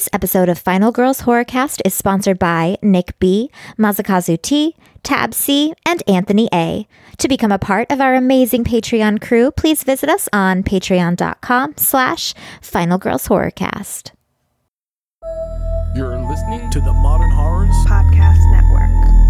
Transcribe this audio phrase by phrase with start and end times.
[0.00, 5.74] This episode of Final Girls Horrorcast is sponsored by Nick B, Mazakazu T, Tab C,
[5.84, 6.88] and Anthony A.
[7.18, 12.32] To become a part of our amazing Patreon crew, please visit us on patreon.com slash
[12.62, 14.12] Final Girls Horrorcast.
[15.94, 19.29] You're listening to the Modern Horrors Podcast Network.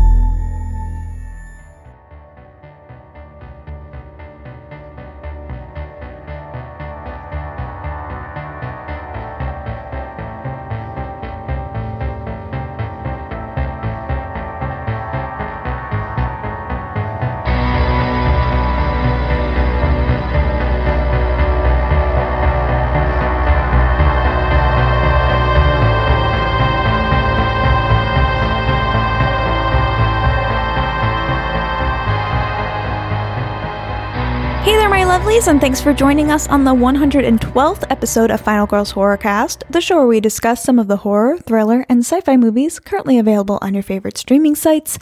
[35.20, 39.80] Lovelies, and thanks for joining us on the 112th episode of Final Girls Horrorcast, the
[39.80, 43.59] show where we discuss some of the horror, thriller, and sci fi movies currently available
[43.61, 44.98] on your favorite streaming sites.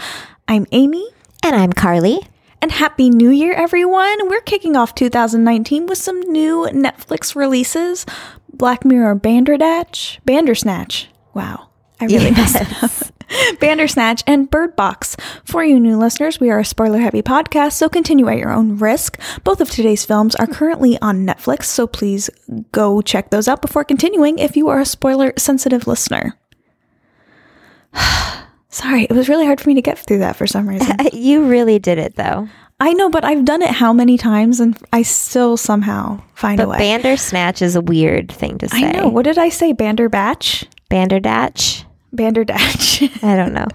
[0.48, 1.06] I'm Amy,
[1.45, 2.20] And I'm Carly.
[2.61, 4.28] and Happy New Year, everyone!
[4.28, 8.05] We're kicking off 2019 with some new Netflix releases
[8.53, 10.21] Black Mirror Bandersnatch.
[10.25, 11.09] Bandersnatch.
[11.34, 11.69] Wow.
[12.00, 12.91] I really messed it up.
[13.61, 15.17] Bandersnatch and Bird Box.
[15.45, 18.79] For you new listeners, we are a spoiler heavy podcast, so continue at your own
[18.79, 19.19] risk.
[19.45, 22.31] Both of today's films are currently on Netflix, so please
[22.73, 26.39] go check those out before continuing if you are a spoiler sensitive listener.
[28.71, 30.97] Sorry, it was really hard for me to get through that for some reason.
[31.12, 32.49] You really did it, though.
[32.81, 36.65] I know, but I've done it how many times and I still somehow find a
[36.65, 36.79] But way.
[36.79, 38.84] Bandersnatch is a weird thing to say.
[38.84, 39.09] I know.
[39.09, 39.73] What did I say?
[39.73, 40.67] Banderbatch?
[40.89, 41.84] Banderdatch?
[42.14, 43.23] Banderdatch.
[43.23, 43.67] I don't know.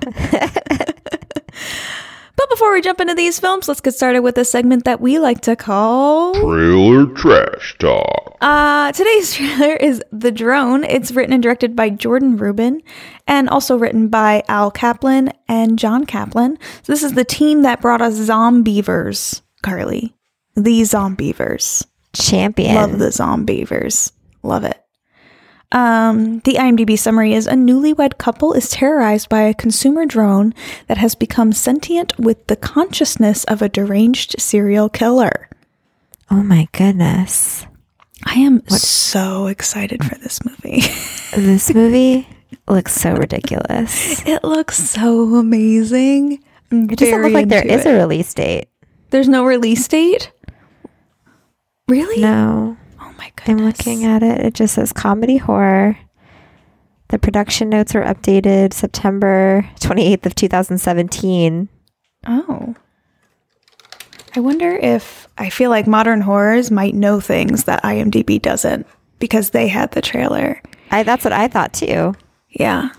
[2.35, 5.17] But before we jump into these films, let's get started with a segment that we
[5.17, 6.33] like to call.
[6.33, 8.37] Trailer Trash Talk.
[8.41, 10.83] Uh, today's trailer is The Drone.
[10.83, 12.81] It's written and directed by Jordan Rubin
[13.27, 16.57] and also written by Al Kaplan and John Kaplan.
[16.81, 20.13] So this is the team that brought us Zombeavers, Carly.
[20.55, 21.85] The Zombeavers.
[22.13, 22.75] Champion.
[22.75, 24.11] Love the Zombeavers.
[24.41, 24.82] Love it.
[25.73, 30.53] Um, the IMDb summary is a newlywed couple is terrorized by a consumer drone
[30.87, 35.49] that has become sentient with the consciousness of a deranged serial killer.
[36.31, 37.65] oh my goodness.
[38.25, 40.81] I am so excited for this movie.
[41.35, 42.27] This movie
[42.67, 44.21] looks so ridiculous.
[44.27, 46.43] it looks so amazing.
[46.71, 47.85] I'm It doesn't look like there it.
[47.87, 48.67] a release date.
[49.09, 50.31] There's no release date.
[51.87, 52.21] Really?
[52.21, 52.77] No.
[53.23, 53.47] My goodness.
[53.47, 54.41] I'm looking at it.
[54.41, 55.97] It just says comedy horror.
[57.07, 61.69] The production notes were updated September 28th of 2017.
[62.27, 62.75] Oh.
[64.35, 68.85] I wonder if I feel like modern horrors might know things that IMDb doesn't
[69.19, 70.61] because they had the trailer.
[70.91, 72.15] I, that's what I thought too.
[72.49, 72.89] Yeah.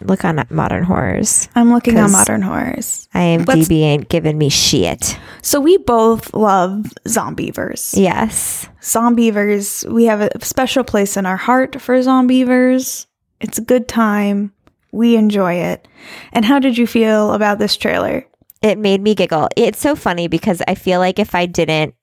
[0.00, 1.48] Look on modern horrors.
[1.54, 3.08] I'm looking on modern horrors.
[3.14, 5.18] IMDb ain't giving me shit.
[5.42, 7.98] So we both love Zombeavers.
[7.98, 8.68] Yes.
[8.80, 13.06] Zombeavers, we have a special place in our heart for Zombeavers.
[13.40, 14.52] It's a good time.
[14.92, 15.86] We enjoy it.
[16.32, 18.26] And how did you feel about this trailer?
[18.62, 19.48] It made me giggle.
[19.56, 21.94] It's so funny because I feel like if I didn't,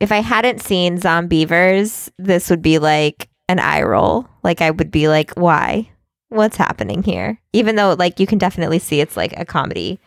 [0.00, 4.28] if I hadn't seen Zombeavers, this would be like an eye roll.
[4.42, 5.90] Like I would be like, why?
[6.28, 7.40] What's happening here?
[7.52, 10.00] Even though, like, you can definitely see it's like a comedy,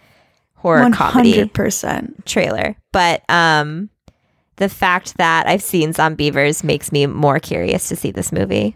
[0.56, 2.26] horror comedy 100%.
[2.26, 2.76] trailer.
[2.92, 3.90] But um,
[4.58, 8.76] the fact that I've seen Zombeavers makes me more curious to see this movie.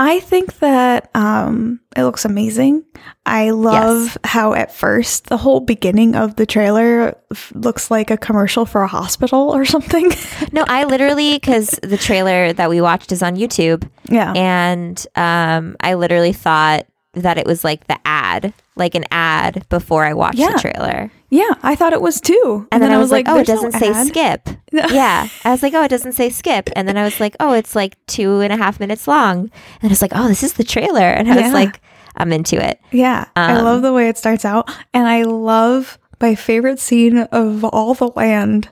[0.00, 2.84] I think that um, it looks amazing.
[3.26, 4.18] I love Yes.
[4.24, 8.82] how at first the whole beginning of the trailer f- looks like a commercial for
[8.82, 10.10] a hospital or something.
[10.52, 14.32] No, I literally because the trailer that we watched is on YouTube, yeah.
[14.34, 20.04] and um, I literally thought that it was like the ad, like an ad before
[20.04, 20.52] I watched Yeah.
[20.52, 22.66] the trailer, yeah, I thought it was too.
[22.72, 25.74] and, then, I was like, "Oh, it doesn't say ad." skip." yeah, I was like,
[25.74, 28.52] "Oh, it doesn't say skip," and then I was like, "Oh, it's like two and
[28.52, 31.36] a half minutes long," and I was like, "Oh, this is the trailer," and I
[31.36, 31.42] Yeah.
[31.44, 31.80] was like,
[32.16, 35.98] "I'm into it." Yeah, I Um, love the way it starts out, and I love
[36.20, 38.70] my favorite scene of all the land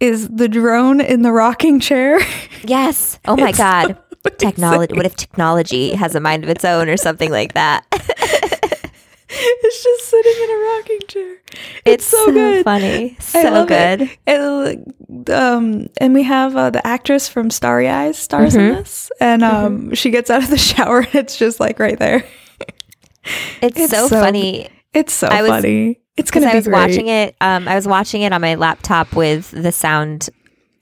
[0.00, 2.18] is the drone in the rocking chair.
[2.64, 3.18] Yes.
[3.26, 3.96] Oh my god.
[4.24, 4.94] so Technology.
[4.94, 7.84] What if technology has a mind of its own or something like that?
[9.28, 11.36] it's just sitting in a rocking chair.
[11.84, 12.64] It's, so, good.
[12.64, 13.16] funny.
[13.18, 14.02] I So love good.
[14.02, 14.18] It.
[14.26, 18.76] And, um, and we have uh, the actress from Starry Eyes stars in Mhm.
[18.76, 22.24] this, and um, she gets out of the shower, and it's just like right there.
[23.60, 24.68] It's, It's so, so funny.
[24.94, 25.98] It's so I was- funny.
[26.16, 26.74] It's gonna I be was great.
[26.74, 27.34] watching it.
[27.40, 30.28] Um, I was watching it on my laptop with the sound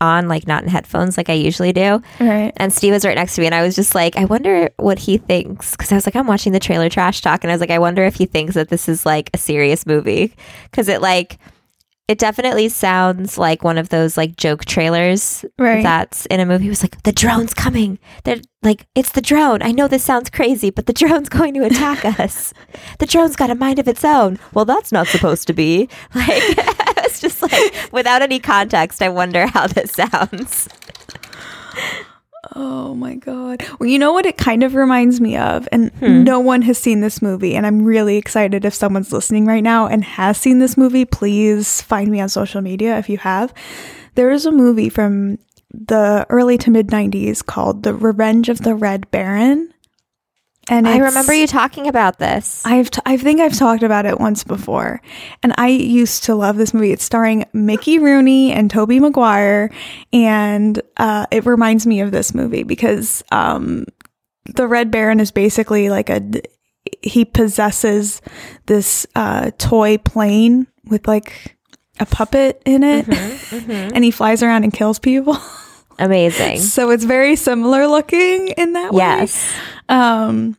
[0.00, 2.02] on, like not in headphones like I usually do.
[2.18, 2.52] Right.
[2.56, 4.98] And Steve was right next to me, and I was just like, I wonder what
[4.98, 5.72] he thinks.
[5.72, 7.78] Because I was like, I'm watching the trailer trash talk, and I was like, I
[7.78, 10.34] wonder if he thinks that this is like a serious movie.
[10.70, 11.38] Because it like,
[12.08, 15.82] it definitely sounds like one of those like joke trailers Right.
[15.82, 16.66] that's in a movie.
[16.66, 18.00] It was like, the drone's coming.
[18.24, 19.62] They're like, it's the drone.
[19.62, 22.52] I know this sounds crazy, but the drone's going to attack us.
[22.98, 24.40] the drone's got a mind of its own.
[24.52, 25.88] Well, that's not supposed to be.
[26.14, 26.42] Like,
[27.10, 30.68] it's just like, without any context, I wonder how this sounds.
[32.56, 33.62] Oh my god.
[33.78, 36.24] Well, you know what it kind of reminds me of, and Hmm.
[36.24, 39.86] no one has seen this movie, and I'm really excited if someone's listening right now
[39.86, 43.52] and has seen this movie, please find me on social media if you have.
[44.16, 45.38] There is a movie from
[45.72, 49.72] the early to mid 90s called The Revenge of the Red Baron.
[50.68, 52.62] And I remember you talking about this.
[52.64, 55.00] I've t- I think I've talked about it once before,
[55.42, 56.92] and I used to love this movie.
[56.92, 59.72] It's starring Mickey Rooney and Tobey Maguire,
[60.12, 63.86] and uh, it reminds me of this movie because um,
[64.54, 66.20] the Red Baron is basically like a
[67.02, 68.22] he possesses
[68.66, 71.56] this uh, toy plane with like
[71.98, 73.08] a puppet in it,
[73.52, 75.36] and he flies around and kills people.
[76.00, 76.58] Amazing.
[76.58, 78.98] so it's very similar looking in that way.
[78.98, 79.52] Yes.
[79.88, 80.56] Um,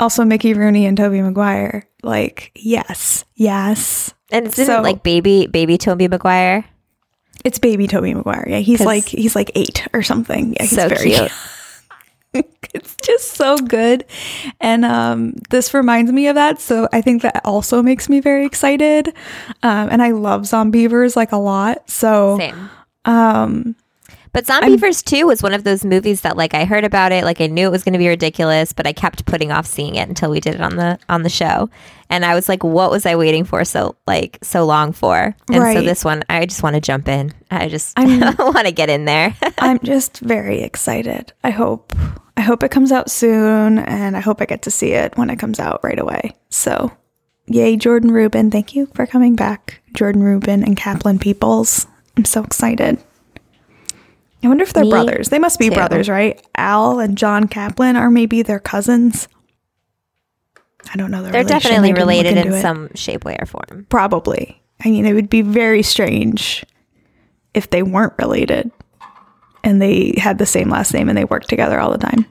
[0.00, 1.86] also Mickey Rooney and Tobey Maguire.
[2.02, 4.12] Like, yes, yes.
[4.30, 6.64] And it's So- like baby baby Tobey Maguire.
[7.44, 8.46] It's baby Tobey Maguire.
[8.48, 10.54] Yeah, he's like he's like eight or something.
[10.54, 11.32] Yeah, he's So very cute.
[12.74, 14.04] it's just so good.
[14.60, 16.60] And um, this reminds me of that.
[16.60, 19.08] So I think that also makes me very excited.
[19.62, 21.90] Um, and I love Zombeavers like a lot.
[21.90, 22.70] So Same.
[23.04, 23.76] um,
[24.32, 27.40] But Zombeavers 2 was one of those movies that like I heard about it, like
[27.42, 30.08] I knew it was going to be ridiculous, but I kept putting off seeing it
[30.08, 31.68] until we did it on the on the show.
[32.08, 35.36] And I was like, what was I waiting for so like so long for?
[35.50, 37.34] And so this one, I just want to jump in.
[37.50, 39.36] I just I'm- want to get in there.
[39.58, 41.32] I'm just very excited.
[41.44, 41.92] I hope
[42.38, 45.28] I hope it comes out soon and I hope I get to see it when
[45.28, 46.34] it comes out right away.
[46.48, 46.90] So,
[47.48, 48.50] yay Jordan Rubin.
[48.50, 49.82] Thank you for coming back.
[49.92, 51.86] Jordan Rubin and Kaplan Peoples.
[52.16, 52.98] I'm so excited.
[54.42, 55.28] I wonder if they're Me brothers.
[55.28, 55.74] They must be too.
[55.74, 56.44] brothers, right?
[56.56, 59.28] Al and John Kaplan are maybe they're cousins.
[60.92, 61.56] I don't know their They're relation.
[61.56, 62.60] I definitely didn't look related in into it.
[62.62, 63.86] some shape, way, or form.
[63.88, 64.60] Probably.
[64.84, 66.64] I mean, it would be very strange
[67.54, 68.72] if they weren't related
[69.62, 72.26] and they had the same last name and they worked together all the time.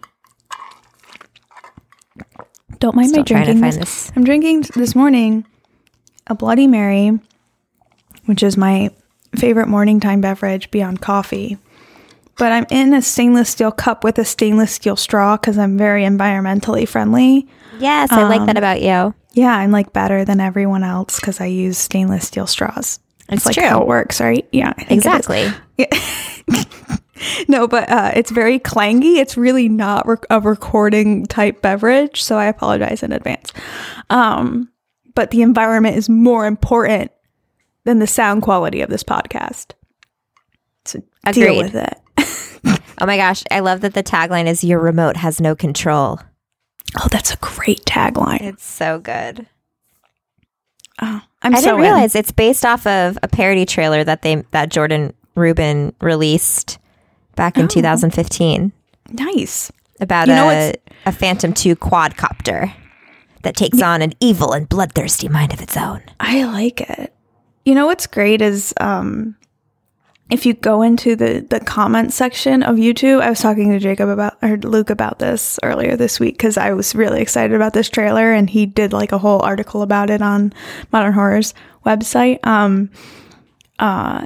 [2.79, 3.61] Don't mind Still my trying to drinking.
[3.71, 4.11] find this.
[4.15, 5.45] I'm drinking this morning
[6.27, 7.17] a Bloody Mary,
[8.25, 8.89] which is my
[9.35, 11.57] favorite morning time beverage beyond coffee.
[12.37, 16.03] But I'm in a stainless steel cup with a stainless steel straw because I'm very
[16.03, 17.47] environmentally friendly.
[17.79, 19.13] Yes, I like Um, that about you.
[19.33, 22.99] Yeah, I'm like better than everyone else because I use stainless steel straws.
[23.29, 23.63] It's like true.
[23.63, 24.47] how it works, right?
[24.51, 25.27] Yeah, I think it is.
[25.27, 25.51] Exactly.
[27.47, 29.17] No, but uh, it's very clangy.
[29.17, 33.53] It's really not rec- a recording type beverage, so I apologize in advance.
[34.09, 34.69] Um,
[35.13, 37.11] but the environment is more important
[37.83, 39.73] than the sound quality of this podcast.
[40.85, 41.01] So
[41.31, 42.00] deal with it.
[43.01, 46.19] Oh my gosh, I love that the tagline is "Your remote has no control."
[46.99, 48.41] Oh, that's a great tagline.
[48.41, 49.47] It's so good.
[51.01, 51.81] Oh, I'm I so didn't in.
[51.81, 56.77] realize it's based off of a parody trailer that they that Jordan Rubin released
[57.35, 57.67] back in Oh.
[57.67, 58.71] 2015
[59.13, 59.71] nice.
[59.99, 60.73] about You know a,
[61.05, 62.71] a Phantom 2 quadcopter
[63.41, 66.03] that takes on an evil and bloodthirsty mind of its own.
[66.19, 67.13] I like it.
[67.65, 69.35] You know what's great is um
[70.31, 74.09] if you go into the the comment section of YouTube, I was talking to Jacob
[74.09, 77.89] about or Luke about this earlier this week because I was really excited about this
[77.89, 80.53] trailer and he did like a whole article about it on
[80.91, 81.53] Modern Horrors
[81.85, 82.45] website.
[82.47, 82.89] Um
[83.77, 84.25] uh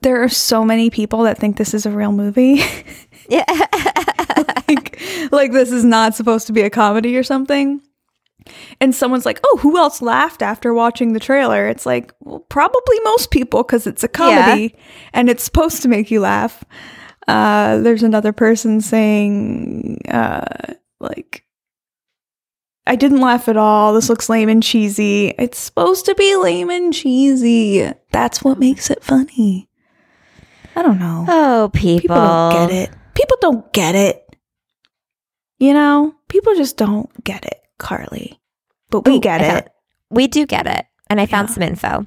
[0.00, 2.62] there are so many people that think this is a real movie.
[3.28, 3.44] Yeah.
[4.68, 5.00] like,
[5.32, 7.80] like this is not supposed to be a comedy or something.
[8.80, 13.00] And someone's like, "Oh, who else laughed after watching the trailer?" It's like, well, probably
[13.04, 14.76] most people because it's a comedy
[15.12, 16.64] and it's supposed to make you laugh.
[17.26, 21.44] Uh, there's another person saying, uh, like,
[22.86, 23.94] "I didn't laugh at all.
[23.94, 25.28] This looks lame and cheesy.
[25.38, 27.90] It's supposed to be lame and cheesy.
[28.12, 29.68] That's what makes it funny."
[30.76, 31.24] I don't know.
[31.28, 32.00] Oh, people.
[32.00, 32.90] People don't get it.
[33.14, 34.36] People don't get it.
[35.58, 38.40] You know, people just don't get it, Carly.
[38.90, 39.50] But we Ooh, get I it.
[39.50, 39.68] found-
[40.10, 40.86] we do get it.
[41.10, 41.54] And I found Yeah.
[41.54, 42.06] some info.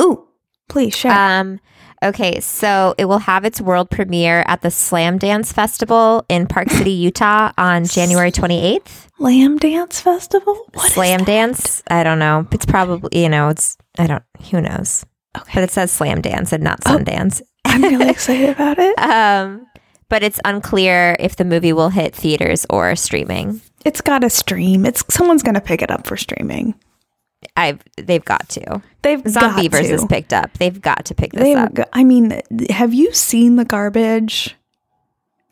[0.00, 0.24] Ooh,
[0.68, 1.12] please share.
[1.12, 1.60] Um,
[2.02, 6.90] okay, so it will have its world premiere at the Slamdance Festival in Park City,
[6.92, 9.08] Utah on January 28th.
[9.18, 10.56] Lamb Dance Festival?
[10.74, 11.24] What Slam?
[11.24, 11.82] Dance?
[11.88, 12.46] I don't know.
[12.52, 15.04] It's probably, you know, it's, I don't, who knows?
[15.36, 15.52] Okay.
[15.54, 16.96] But it says Slamdance and not Oh.
[16.98, 17.40] Sundance.
[17.64, 18.98] I'm really excited about it.
[18.98, 19.66] Um,
[20.08, 23.60] but it's unclear if the movie will hit theaters or streaming.
[23.84, 24.86] It's got a stream.
[24.86, 26.74] It's someone's going to pick it up for streaming.
[27.56, 28.82] I've they've got to.
[29.02, 29.94] They've got Zombeavers to.
[29.94, 30.56] is picked up.
[30.58, 31.74] They've got to pick this They've up.
[31.74, 34.54] go- I mean, have you seen the garbage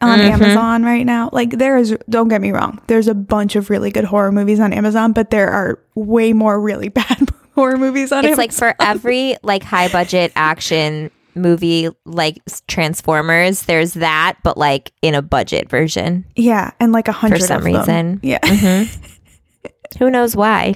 [0.01, 0.31] on Mhm.
[0.31, 1.31] Amazon right now?
[1.33, 4.61] Like, there is, don't get me wrong, there's a bunch of really good horror movies
[4.61, 8.39] on Amazon, but there are way more really bad horror movies on it's Amazon.
[8.39, 15.15] like for every like high budget action movie like Transformers, there's that, but like in
[15.15, 16.25] a budget version.
[16.37, 18.21] yeah, and like a hundred for some reason.
[18.23, 18.41] Yeah.
[18.41, 19.69] Mm-hmm.
[19.99, 20.75] Who knows why?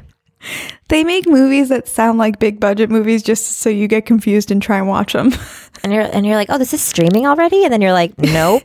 [0.89, 4.61] they make movies that sound like big budget movies just so you get confused and
[4.61, 5.33] try and watch them.
[5.83, 8.63] And you're and you're like, oh, this is streaming already, and then you're like, nope,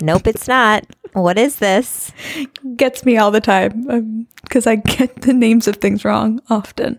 [0.00, 0.84] nope, it's not.
[1.12, 2.10] What is this?
[2.76, 6.98] Gets me all the time um, because I get the names of things wrong often.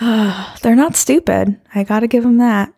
[0.62, 1.60] They're not stupid.
[1.74, 2.72] I got to give them that.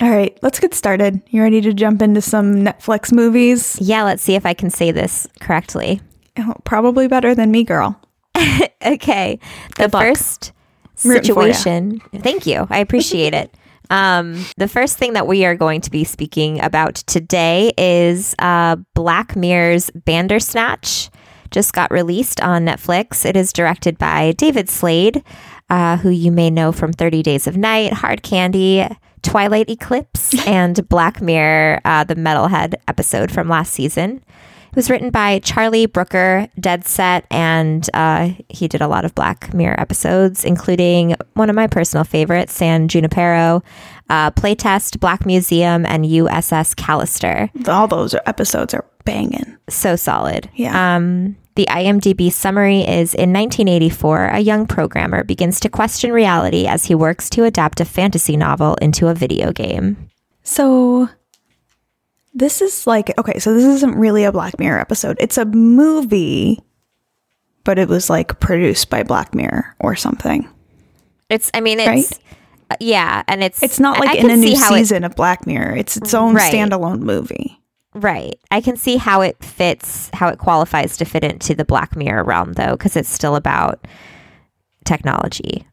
[0.00, 1.22] All right, let's get started.
[1.28, 3.78] You ready to jump into some Netflix movies?
[3.80, 6.00] Yeah, let's see if I can say this correctly.
[6.36, 8.00] Oh, probably better than me, girl.
[8.84, 9.38] Okay,
[9.76, 10.02] the luck.
[10.02, 10.52] first
[11.06, 11.52] Rooting for ya.
[11.54, 12.00] situation.
[12.18, 12.66] Thank you.
[12.68, 13.54] I appreciate it.
[13.90, 18.76] Um, the first thing that we are going to be speaking about today is uh,
[18.94, 21.10] Black Mirror's Bandersnatch.
[21.50, 23.26] Just got released on Netflix.
[23.26, 25.22] It is directed by David Slade,
[25.74, 28.86] uh, who you may know from 30 Days of Night, Hard Candy,
[29.22, 34.22] Twilight Eclipse, and Black Mirror, uh, the Metalhead episode from last season.
[34.70, 39.16] It was written by Charlie Brooker, Dead Set, and uh, he did a lot of
[39.16, 43.60] Black Mirror episodes, including one of my personal favorites, San Junipero,
[44.10, 47.50] uh, Playtest, Black Museum, and USS Callister.
[47.68, 49.56] All those episodes are banging.
[49.68, 50.48] So solid.
[50.54, 50.96] Yeah.
[50.96, 56.84] Um, the IMDb summary is In 1984, a young programmer begins to question reality as
[56.86, 60.10] he works to adapt a fantasy novel into a video game.
[60.42, 61.08] So
[62.34, 65.16] this is like okay, so this isn't really a Black Mirror episode.
[65.20, 66.60] It's a movie,
[67.62, 70.48] but it was like produced by Black Mirror or something.
[71.30, 72.18] It's, I mean, it's,
[72.70, 75.04] uh, yeah, and it's, It's not like I in a new see how it- season
[75.04, 75.76] of Black Mirror.
[75.76, 76.52] It's its own Right.
[76.52, 77.58] standalone movie.
[77.94, 78.38] Right.
[78.50, 82.24] I can see how it fits, how it qualifies to fit into the Black Mirror
[82.24, 83.86] realm, though, because it's still about
[84.84, 85.66] technology.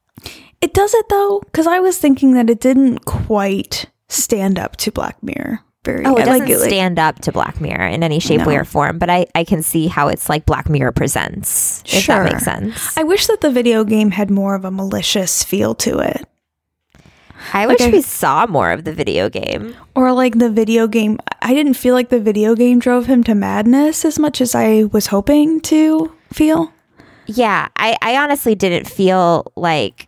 [0.61, 4.91] It does it though, because I was thinking that it didn't quite stand up to
[4.91, 5.59] Black Mirror.
[5.83, 8.63] Very Oh, it doesn't like- stand up to Black Mirror in any shape, way, or
[8.65, 12.23] form, but I, I can see how it's like Black Mirror presents, if Sure.
[12.23, 12.95] that makes sense.
[12.95, 16.27] I wish that the video game had more of a malicious feel to it.
[17.53, 19.75] I wish I- we saw more of the video game.
[19.95, 23.35] Or like the video game, I didn't feel like the video game drove him to
[23.35, 26.71] madness as much as I was hoping to feel.
[27.27, 30.07] Yeah, I, I honestly didn't feel like.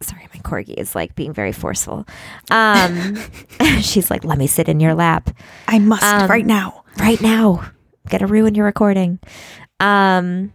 [0.00, 2.06] Sorry, my corgi is like being very forceful.
[2.50, 3.16] Um,
[3.80, 5.30] she's like, "Let me sit in your lap."
[5.66, 6.84] I must Um, right now.
[6.98, 7.70] right now.
[8.08, 9.18] Gonna ruin your recording.
[9.80, 10.52] Um,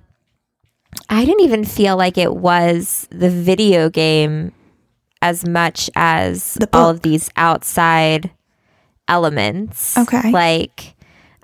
[1.10, 4.51] I didn't even feel like it was the video game
[5.24, 8.30] as much as all of these outside
[9.08, 9.98] elements.
[9.98, 10.32] Okay.
[10.32, 10.96] Like,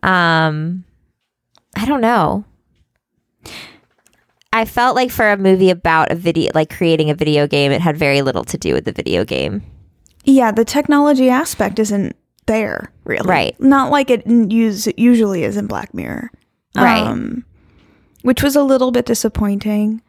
[0.03, 0.83] um,
[1.77, 2.43] I don't know.
[4.51, 7.79] I felt like for a movie about a video, like creating a video game, it
[7.79, 9.63] had very little to do with the video game.
[10.25, 12.17] Yeah, the technology aspect isn't
[12.47, 13.29] there really.
[13.29, 13.59] Right.
[13.61, 16.31] Not like it use, usually is in Black Mirror.
[16.75, 17.07] Right.
[17.07, 17.45] Um,
[18.23, 20.01] which was a little bit disappointing.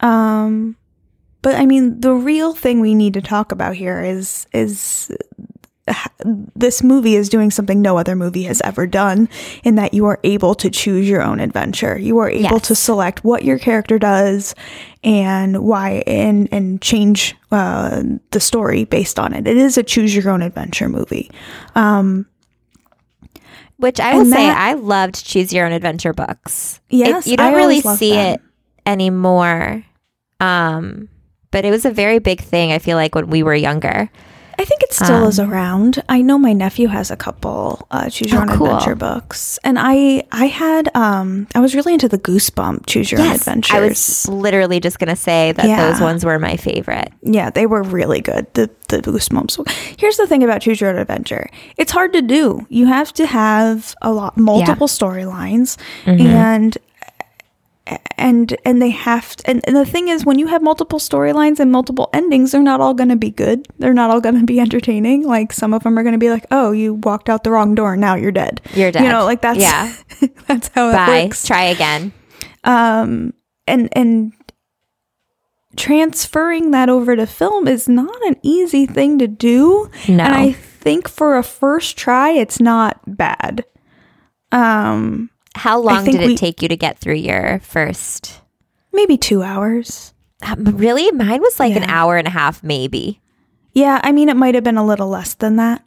[0.00, 0.76] Um,
[1.44, 5.12] but I mean, the real thing we need to talk about here is is
[6.54, 9.28] this movie is doing something no other movie has ever done
[9.64, 11.98] in that you are able to choose your own adventure.
[11.98, 14.54] You are able to select what your character does
[15.04, 19.46] and why and and change uh, the story based on it.
[19.46, 21.30] It is a choose your own adventure movie.
[23.76, 26.80] Which I will And say, I loved choose your own adventure books.
[26.88, 28.34] Yes, It- you don't I really see them.
[28.34, 28.40] it
[28.86, 29.84] anymore.
[30.40, 31.08] Um,
[31.54, 32.72] but it was a very big thing.
[32.76, 34.10] I feel like when we were younger.
[34.56, 35.92] I think it still is around.
[36.08, 38.66] I know my nephew has a couple uh, choose your Um, Oh, own cool.
[38.70, 43.20] adventure books, and I I had um I was really into the Goosebump choose your
[43.20, 43.74] own adventures.
[43.76, 45.82] I was literally just gonna say that Yeah.
[45.90, 47.10] those ones were my favorite.
[47.38, 48.46] yeah, they were really good.
[48.54, 49.52] The the Goosebumps.
[49.98, 51.44] Here's the thing about choose your own adventure.
[51.76, 52.64] It's hard to do.
[52.70, 55.68] You have to have a lot multiple storylines
[56.06, 56.26] Mm-hmm.
[56.50, 56.78] and
[58.16, 61.60] and and they have to, and, and the thing is when you have multiple storylines
[61.60, 64.46] and multiple endings they're not all going to be good they're not all going to
[64.46, 67.44] be entertaining like some of them are going to be like oh you walked out
[67.44, 69.02] the wrong door now you're dead You're dead.
[69.04, 69.94] you know like that's Yeah.
[70.46, 71.24] that's how it Bye.
[71.24, 72.12] works Try again.
[72.64, 73.34] um
[73.66, 74.32] and and
[75.76, 80.24] transferring that over to film is not an easy thing to do No.
[80.24, 83.64] and i think for a first try, it's not bad.
[84.52, 88.40] Um, How long did it we- take you to get through your first?
[88.92, 90.14] maybe two hours.
[90.42, 91.10] Um, really?
[91.10, 93.20] Mine was like an hour and a half, maybe.
[93.72, 95.82] Yeah, I mean, it might have been a little less than that.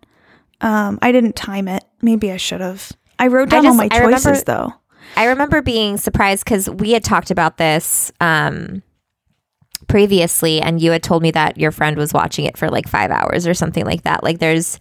[0.59, 1.85] Um, I didn't time it.
[2.01, 2.91] Maybe I should have.
[3.17, 4.73] I wrote I down all just- my I remember- choices though.
[5.15, 8.83] I remember being surprised because we had talked about this um,
[9.87, 13.09] previously, and you had told me that your friend was watching it for like five
[13.11, 14.21] hours or something like that.
[14.23, 14.79] Like there's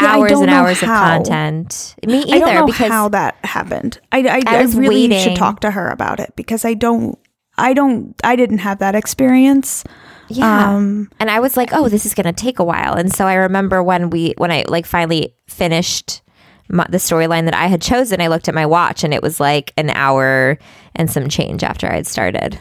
[0.00, 1.94] Yeah, hours and hours of content.
[2.06, 4.00] Me either, I don't know because how that happened.
[4.12, 5.18] I, I, I I really waiting.
[5.20, 7.18] should talk to her about it because I don't.
[7.56, 8.14] I don't.
[8.22, 9.84] I didn't have that experience.
[10.28, 10.74] yeah.
[10.76, 12.94] Um, and I was like, oh, this is gonna take a while.
[12.94, 16.22] And so I remember when we when I like finally finished
[16.68, 19.40] my, the storyline that I had chosen, I looked at my watch and it was
[19.40, 20.58] like an hour
[20.94, 22.58] and some change after I'd started.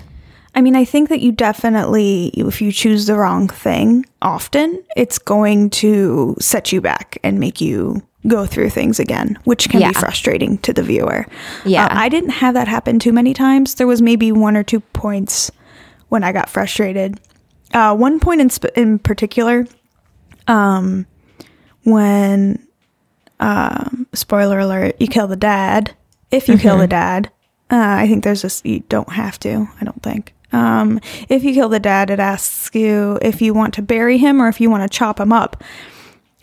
[0.57, 5.19] I mean, I think that you definitely, if you choose the wrong thing often, it's
[5.19, 9.89] going to set you back and make you go through things again, which can Yeah.
[9.89, 11.27] be frustrating to the viewer.
[11.63, 11.85] Yeah.
[11.85, 13.75] Uh, I didn't have that happen too many times.
[13.75, 15.51] There was maybe one or two points
[16.09, 17.19] when I got frustrated.
[17.71, 19.67] Uh, one point in, sp- in particular,
[20.47, 21.05] um,
[21.83, 22.65] when,
[23.39, 25.93] um, spoiler alert, you kill the dad.
[26.31, 27.29] If you kill the dad,
[27.69, 30.33] uh, I think there's this, you don't have to, I don't think.
[30.51, 30.99] Um,
[31.29, 34.47] if you kill the dad, it asks you if you want to bury him or
[34.47, 35.63] if you want to chop him up.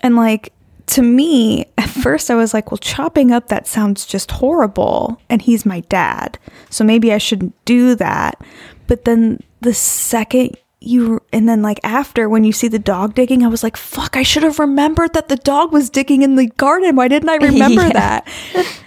[0.02, 0.52] And like,
[0.86, 5.18] to me, at first I was like, well, chopping up, that sounds just horrible.
[5.30, 6.38] And he's my dad.
[6.68, 8.42] So maybe I shouldn't do that.
[8.86, 13.42] But then the second you, and then like after when you see the dog digging,
[13.42, 16.48] I was like, fuck, I should have remembered that the dog was digging in the
[16.48, 16.94] garden.
[16.96, 17.92] Why didn't I remember Yeah.
[17.94, 18.28] that?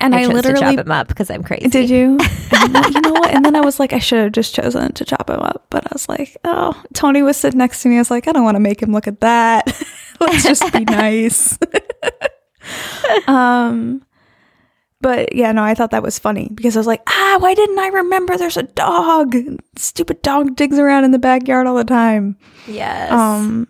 [0.00, 1.68] And I, I literally chop him up because I'm crazy.
[1.68, 2.18] did you?
[2.52, 3.30] And then- you know what?
[3.30, 5.66] And then I was like, I should have just chosen to chop him up.
[5.70, 7.96] But I was like, oh, Tony was sitting next to me.
[7.96, 9.66] I was like, I don't want to make him look at that.
[10.20, 11.56] Let's just be nice.
[13.26, 14.02] um,
[15.00, 17.78] but yeah, no, I thought that was funny because I was like, ah, why didn't
[17.78, 18.36] I remember?
[18.36, 19.34] There's a dog.
[19.76, 22.36] Stupid dog digs around in the backyard all the time.
[22.66, 23.10] Yes.
[23.10, 23.68] Um,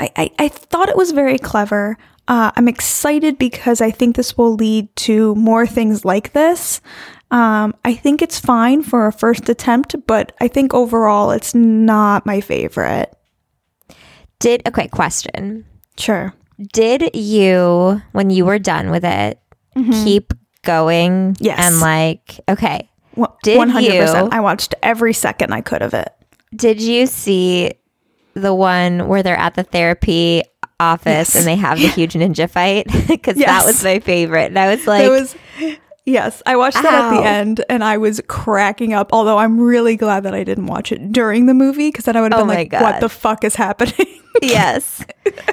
[0.00, 1.96] I, I, I thought it was very clever.
[2.30, 6.80] Uh, I'm excited because I think this will lead to more things like this.
[7.32, 12.24] Um, I think it's fine for a first attempt, but I think overall it's not
[12.24, 13.12] my favorite.
[14.38, 14.86] Did okay?
[14.88, 15.66] Question:
[15.98, 16.32] Sure.
[16.72, 19.40] Did you, when you were done with it,
[20.04, 21.36] keep going?
[21.40, 21.58] Yes.
[21.58, 23.82] And like, okay, Well, Did 100%.
[23.82, 26.12] you- I watched every second I could of it.
[26.54, 27.72] did you see
[28.34, 30.42] the one where they're at the therapy
[30.80, 31.36] office Yes.
[31.36, 32.86] and they have the huge ninja fight?
[33.08, 34.46] Because that was my favorite.
[34.46, 35.36] And I was like, There was
[36.06, 39.96] Yes, I watched that at the end and I was cracking up, although I'm really
[39.96, 42.46] glad that I didn't watch it during the movie because then I would have Oh
[42.46, 44.06] been like, what the fuck is happening?
[44.42, 45.04] yes.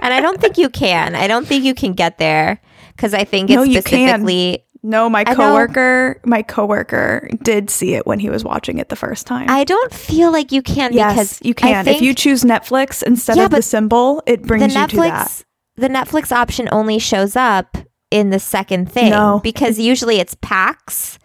[0.01, 1.15] And I don't think you can.
[1.15, 2.59] I don't think you can get there
[2.95, 4.63] because I think it's No, specifically.
[4.87, 9.27] No, my coworker, my coworker did see it when he was watching it the first
[9.27, 9.49] time.
[9.49, 11.83] I don't feel like you can yes, because you can.
[11.83, 15.27] think if you choose Netflix instead Yeah, of the symbol, it brings you to that.
[15.27, 15.43] Netflix,
[15.75, 17.75] the Netflix option only shows up
[18.11, 19.41] in the second thing No.
[19.43, 21.19] because usually it's PAX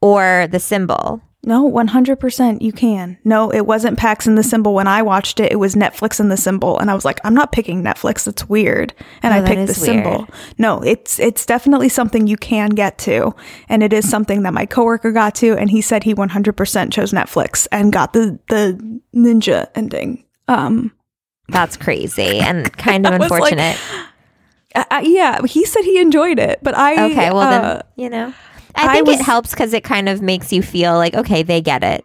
[0.00, 1.20] or the symbol.
[1.46, 3.18] No, 100% you can.
[3.24, 5.52] No, it wasn't PAX and the symbol when I watched it.
[5.52, 6.78] It was Netflix and the symbol.
[6.78, 8.26] And I was like, I'm not picking Netflix.
[8.26, 8.94] It's weird.
[9.22, 10.26] And Oh, I picked the is symbol.
[10.58, 13.34] No, it's it's definitely something you can get to.
[13.68, 15.56] And it is something that my coworker got to.
[15.56, 20.24] And he said he 100% chose Netflix and got the, the ninja ending.
[20.48, 20.92] Um,
[21.48, 23.78] That's crazy and kind of was like, unfortunate.
[24.74, 26.60] uh, uh, yeah, he said he enjoyed it.
[26.62, 27.10] But I.
[27.10, 28.32] okay, well uh, then you know.
[28.76, 31.42] I I think was- it helps because it kind of makes you feel like okay,
[31.42, 32.04] they get it.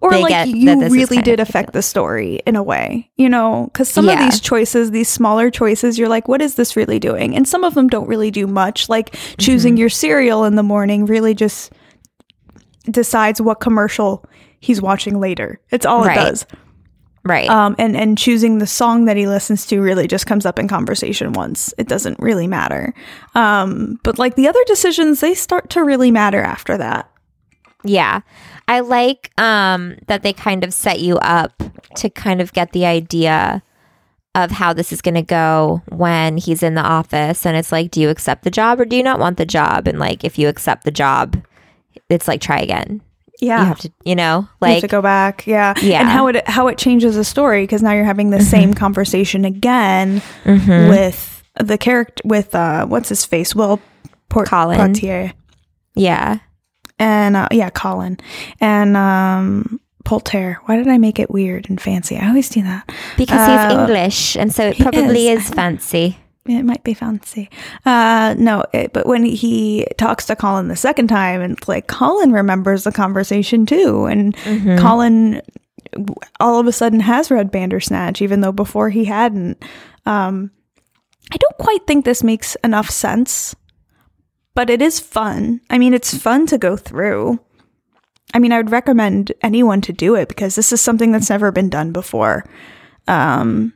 [0.00, 3.70] or they like get you really did affect the story in a way you know
[3.72, 7.34] because some of these choices these smaller choices you're like what is this really doing
[7.34, 9.80] and some of them don't really do much like choosing Mm-hmm.
[9.80, 11.72] your cereal in the morning really just
[12.90, 14.24] decides what commercial
[14.60, 16.16] he's watching later it's all Right.
[16.18, 16.46] it does
[17.24, 17.48] Right.
[17.50, 20.68] um, and and choosing the song that he listens to really just comes up in
[20.68, 21.74] conversation once.
[21.76, 22.94] It doesn't really matter.
[23.34, 27.10] Um, but like the other decisions, they start to really matter after that.
[27.84, 28.20] Yeah.
[28.66, 31.62] I like um that they kind of set you up
[31.96, 33.62] to kind of get the idea
[34.34, 37.90] of how this is going to go when he's in the office and it's like
[37.90, 40.38] do you accept the job or do you not want the job and like if
[40.38, 41.42] you accept the job
[42.08, 43.02] it's like try again.
[43.40, 45.46] Yeah, You have to, you know, like you to go back.
[45.46, 46.00] Yeah, Yeah.
[46.00, 49.44] and how it how it changes the story because now you're having the same conversation
[49.44, 50.88] again Mhm.
[50.90, 53.80] with the character with uh what's his face well
[54.28, 54.76] Port- Colin.
[54.76, 55.32] Portier
[55.94, 56.38] yeah.
[56.98, 58.18] and uh, yeah Colin
[58.60, 60.58] and um Polter.
[60.66, 62.16] Why did I make it weird and fancy?
[62.16, 62.90] I always do that.
[63.16, 65.44] Because he's Uh, English and so it probably is.
[65.44, 66.16] is fancy.
[66.56, 67.50] It might be fancy.
[67.84, 72.32] Uh, no, it, but when he talks to Colin the second time, and like Colin
[72.32, 74.36] remembers the conversation too, and
[74.78, 75.42] Colin
[76.40, 79.62] all of a sudden has read Bandersnatch, even though before he hadn't.
[80.06, 80.50] Um,
[81.30, 83.54] I don't quite think this makes enough sense,
[84.54, 85.60] but it is fun.
[85.70, 87.40] I mean, it's fun to go through.
[88.34, 91.50] I mean, I would recommend anyone to do it because this is something that's never
[91.50, 92.44] been done before.
[93.06, 93.72] Um,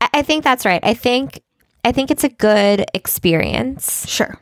[0.00, 0.80] I, I think that's right.
[0.82, 1.42] I think
[1.86, 4.38] I think it's a good experience, sure.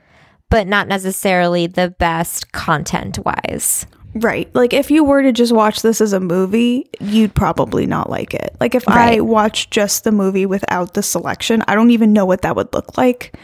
[0.51, 3.87] but not necessarily the best content wise.
[4.15, 4.49] Right.
[4.55, 8.33] Like if you were to just watch this as a movie, you'd probably not like
[8.33, 8.57] it.
[8.61, 9.25] Like if I Right.
[9.25, 12.97] watched just the movie without the selection, I don't even know what that would look
[12.97, 13.37] like.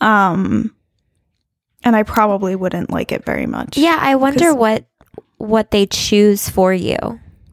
[0.00, 0.74] Um
[1.82, 3.78] and I probably wouldn't like it very much.
[3.78, 4.84] Yeah, I wonder what
[5.38, 6.98] what they choose for you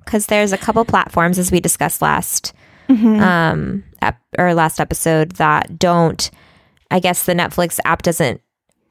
[0.03, 2.51] because there's a couple platforms as we discussed last
[2.89, 3.19] Mhm.
[3.21, 6.29] um ep- or last episode that don't
[6.91, 8.41] I guess the Netflix app doesn't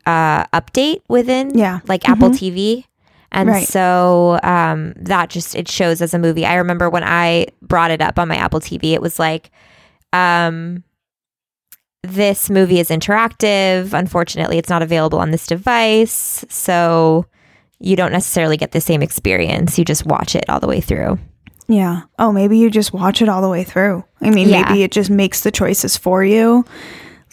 [0.07, 1.81] uh update within Yeah.
[1.89, 2.85] like Apple TV
[3.33, 3.67] and Right.
[3.67, 6.45] so um that just it shows as a movie.
[6.47, 9.51] I remember when I brought it up on my Apple TV it was like
[10.13, 10.83] um
[12.03, 13.93] this movie is interactive.
[13.93, 16.45] Unfortunately, it's not available on this device.
[16.49, 17.27] So
[17.81, 19.77] you don't necessarily get the same experience.
[19.79, 21.19] You just watch it all the way through.
[21.69, 22.03] Yeah.
[22.19, 24.05] Oh, maybe you just watch it all the way through.
[24.21, 24.63] I mean, Yeah.
[24.69, 26.65] maybe it just makes the choices for you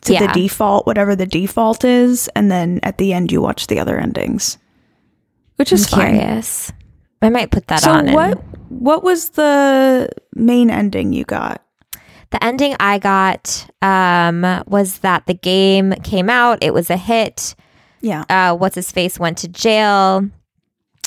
[0.01, 3.79] to the default, whatever the default is, and then at the end you watch the
[3.79, 4.57] other endings.
[5.57, 6.15] Which is fine.
[6.17, 6.71] curious.
[7.21, 8.07] I might put that So on.
[8.07, 11.61] and- what what was the main ending you got?
[12.31, 16.57] the ending I got um, was that the game came out.
[16.63, 17.53] It was a hit.
[18.01, 18.23] Yeah.
[18.27, 20.27] Uh, What's his face went to jail.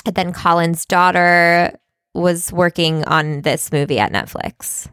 [0.05, 1.77] And then Colin's daughter
[2.17, 4.87] was working on this movie at Netflix.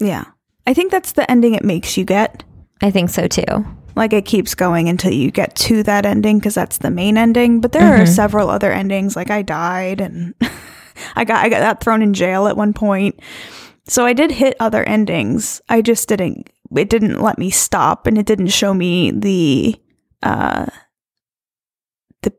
[0.00, 0.24] Yeah.
[0.66, 2.44] I think that's the ending it makes you get.
[2.82, 3.66] I think so too.
[3.96, 7.60] Like it keeps going until you get to that ending because that's the main ending.
[7.60, 8.08] But there are Mhm.
[8.08, 9.16] several other endings.
[9.16, 10.34] Like I died and
[11.16, 13.18] I got I got that thrown in jail at one point.
[13.86, 15.60] So I did hit other endings.
[15.68, 16.50] I just didn't.
[16.76, 19.74] It didn't let me stop, and it didn't show me the
[20.22, 20.66] uh
[22.22, 22.32] the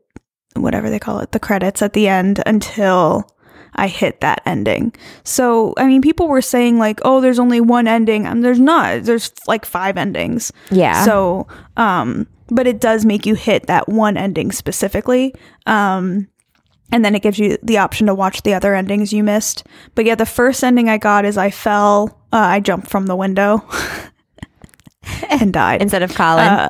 [0.54, 3.26] whatever they call it the credits at the end until
[3.74, 4.94] I hit that ending.
[5.24, 9.04] So, I mean, people were saying like, "Oh, there's only one ending." And there's not.
[9.04, 10.52] There's like five endings.
[10.70, 11.04] Yeah.
[11.04, 15.34] So, um, but it does make you hit that one ending specifically.
[15.66, 16.28] Um,
[16.92, 19.64] and then it gives you the option to watch the other endings you missed.
[19.94, 23.14] But yeah, the first ending I got is I fell, uh, I jumped from the
[23.14, 23.64] window
[25.30, 25.82] and died.
[25.82, 26.46] Instead of Colin.
[26.46, 26.68] Uh,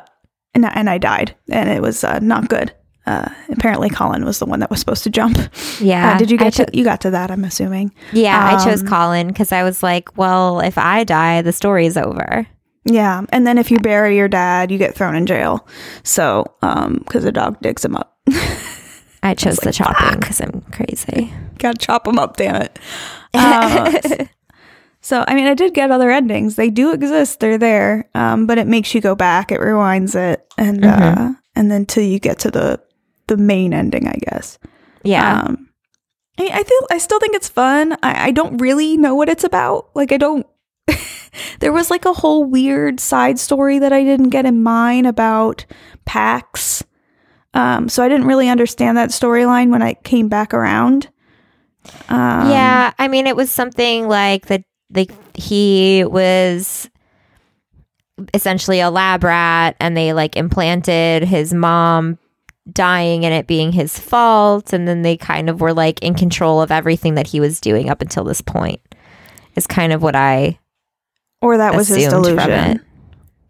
[0.53, 2.73] and, I- and I died, and it was uh, not good.
[3.11, 5.37] Uh, apparently, Colin was the one that was supposed to jump.
[5.81, 6.13] yeah.
[6.13, 6.77] Uh, did you get cho- to?
[6.77, 7.91] You got to that, I'm assuming.
[8.13, 11.97] Yeah, I chose Um, Colin because I was like, well, if I die, the story's
[11.97, 12.47] over.
[12.85, 15.67] Yeah, and then if you bury your dad, you get thrown in jail.
[16.03, 18.17] So, um, because the dog digs him up.
[19.23, 21.31] I chose the chopping because I'm crazy.
[21.59, 22.79] Gotta chop them up, damn it.
[23.33, 24.25] Uh,
[24.99, 26.57] so, I mean, I did get other endings.
[26.57, 27.39] They do exist.
[27.39, 28.09] They're there.
[28.13, 29.51] Um, but it makes you go back.
[29.51, 32.79] It rewinds it, and uh, and then till you get to the
[33.31, 34.59] the main ending, I guess.
[35.03, 35.43] Yeah.
[35.43, 35.69] Um,
[36.37, 37.93] I, I feel I still think it's fun.
[38.03, 39.89] I, I don't really know what it's about.
[39.95, 40.45] Like I don't.
[41.59, 45.65] there was like a whole weird side story that I didn't get in mine about
[46.03, 46.83] PAX.
[47.53, 51.07] Um, so I didn't really understand that storyline when I came back around.
[52.09, 52.91] Um, yeah.
[52.99, 54.63] I mean, it was something like that.
[54.93, 56.89] Like he was
[58.33, 62.17] essentially a lab rat, and they like implanted his mom
[62.71, 66.61] dying and it being his fault, and then they kind of were like in control
[66.61, 68.81] of everything that he was doing up until this point.
[69.55, 70.59] Is kind of what I
[71.41, 72.79] or that was his delusion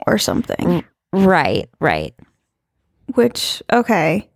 [0.07, 0.83] or something.
[1.13, 2.15] right, right.
[3.13, 4.29] Which okay,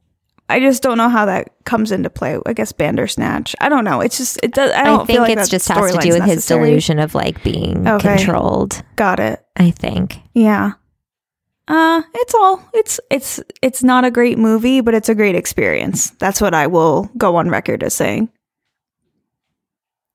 [0.47, 2.37] I just don't know how that comes into play.
[2.45, 3.55] I guess Bandersnatch.
[3.59, 4.01] I don't know.
[4.01, 4.71] It's just it does.
[4.71, 6.99] I I, don't think feel like it's that just has to do with his delusion
[6.99, 8.17] of like being Okay.
[8.17, 8.83] controlled.
[8.95, 9.43] Got it.
[9.55, 10.19] I think.
[10.33, 10.73] Yeah.
[11.67, 16.11] Uh, it's all it's it's it's not a great movie, but it's a great experience.
[16.11, 18.29] That's what I will go on record as saying.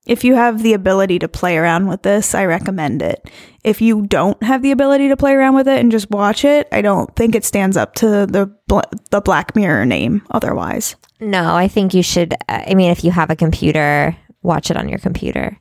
[0.07, 3.29] If you have the ability to play around with this, I recommend it.
[3.63, 6.67] If you don't have the ability to play around with it and just watch it,
[6.71, 8.79] I don't think it stands up to the bl-
[9.11, 10.95] the Black Mirror name otherwise.
[11.19, 12.33] No, I think you should.
[12.49, 15.59] I mean, if you have a computer, watch it on your computer.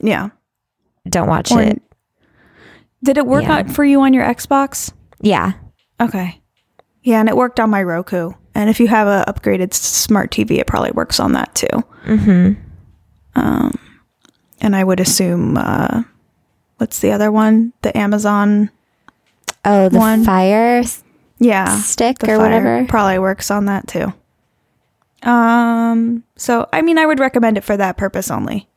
[0.00, 0.30] Yeah.
[1.06, 1.82] Don't watch Or- it.
[3.04, 3.56] Did it work Yeah.
[3.58, 4.92] out for you on your Xbox?
[5.22, 5.52] Yeah.
[6.00, 6.40] Okay.
[7.02, 8.32] Yeah, and it worked on my Roku.
[8.54, 11.82] And if you have a upgraded smart TV, it probably works on that too.
[12.04, 12.52] Mm-hmm.
[13.34, 13.78] Um,
[14.60, 16.02] and I would assume, uh,
[16.76, 17.72] what's the other one?
[17.82, 18.70] The Amazon
[19.64, 20.24] Oh, the One.
[20.24, 20.82] fire
[21.38, 21.76] Yeah.
[21.78, 22.84] stick or whatever.
[22.88, 24.12] probably works on that too.
[25.22, 28.68] Um, so I mean, I would recommend it for that purpose only.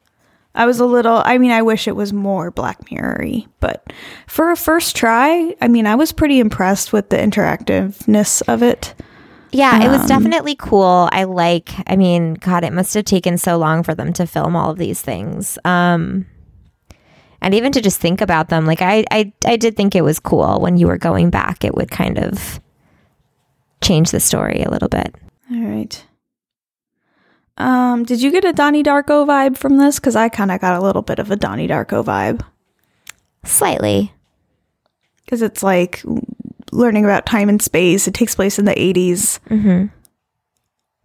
[0.56, 3.92] I was a little, I mean, I wish it was more Black Mirror-y, but
[4.26, 8.96] for a first try, I mean, I was pretty impressed with the interactiveness of it.
[9.52, 11.08] Yeah, it was Um, definitely cool.
[11.12, 14.56] I like, I mean, God, it must have taken so long for them to film
[14.56, 15.58] all of these things.
[15.64, 16.26] Um,
[17.42, 20.20] and even to just think about them, like I, I, I did think it was
[20.20, 22.60] cool when you were going back, it would kind of
[23.82, 25.14] change the story a little bit.
[25.52, 26.04] All right.
[27.58, 30.00] Um, did you get a Donnie Darko vibe from this?
[30.00, 32.46] Because I kind of got a little bit of a Donnie Darko vibe.
[33.44, 34.14] Slightly.
[35.24, 36.04] Because it's like
[36.72, 38.08] learning about time and space.
[38.08, 39.40] It takes place in the 80s.
[39.50, 39.86] Mm-hmm.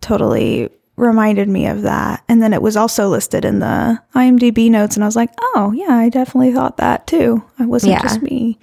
[0.00, 2.22] totally reminded me of that.
[2.28, 5.72] And then it was also listed in the IMDb notes, and I was like, oh,
[5.74, 7.42] yeah, I definitely thought that too.
[7.58, 8.02] It wasn't Yeah.
[8.02, 8.58] just me.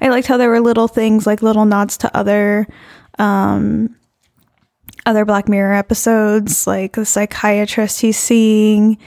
[0.00, 2.66] I liked how there were little things like little nods to other.
[3.18, 3.96] Um,
[5.08, 8.98] other Black Mirror episodes, like the psychiatrist he's seeing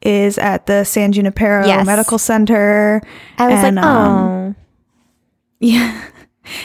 [0.00, 1.84] is at the San Junipero Yes.
[1.86, 3.02] Medical Center.
[3.36, 4.54] I was And, like, um, oh,
[5.60, 6.04] Yeah.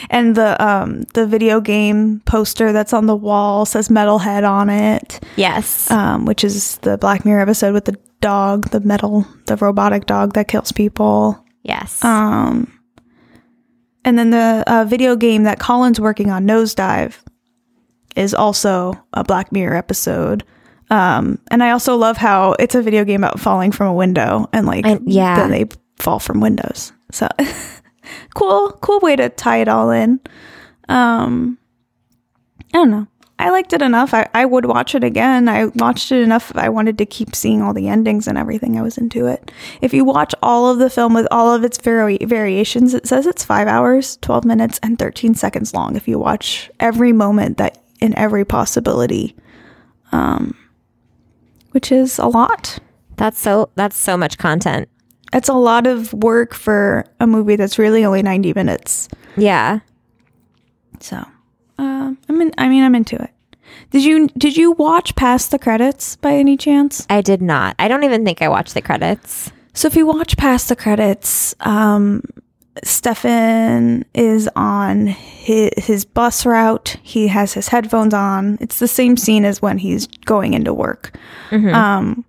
[0.08, 5.22] And the um the video game poster that's on the wall says Metalhead on it
[5.36, 5.90] yes.
[5.90, 10.32] um, which is the Black Mirror episode with the dog, the metal, the robotic dog
[10.34, 11.44] that kills people.
[11.64, 12.02] yes.
[12.02, 12.70] Um,
[14.06, 17.16] and then the uh, video game that Colin's working on, Nosedive,
[18.16, 20.44] is also a Black Mirror episode.
[20.90, 24.48] Um, and I also love how it's a video game about falling from a window
[24.52, 25.36] and like I- yeah.
[25.36, 26.92] then they fall from windows.
[27.10, 27.28] So
[28.34, 30.20] cool, cool way to tie it all in.
[30.88, 31.58] Um,
[32.72, 33.06] I don't know.
[33.36, 34.14] I liked it enough.
[34.14, 35.48] I, I would watch it again.
[35.48, 36.52] I watched it enough.
[36.54, 38.78] I wanted to keep seeing all the endings and everything.
[38.78, 39.50] I was into it.
[39.80, 43.26] If you watch all of the film with all of its vari- variations, it says
[43.26, 45.96] it's five hours, 12 minutes, and 13 seconds long.
[45.96, 49.34] If you watch every moment that in every possibility,
[50.12, 50.54] um,
[51.70, 52.78] which is a lot.
[53.16, 54.90] that's so, that's so much content.
[55.32, 59.08] It's a lot of work for a movie that's really only 90 minutes.
[59.38, 59.80] Yeah.
[61.00, 61.24] So,
[61.78, 63.30] um, I'm in, I mean, I'm into it.
[63.90, 67.06] Did you did you watch past the credits by any chance?
[67.08, 67.74] I did not.
[67.78, 69.50] I don't even think I watched the credits.
[69.72, 72.22] So if you watch past the credits, um,
[72.82, 76.96] Stefan is on his, his bus route.
[77.02, 78.58] He has his headphones on.
[78.60, 81.16] It's the same scene as when he's going into work.
[81.72, 82.24] Um,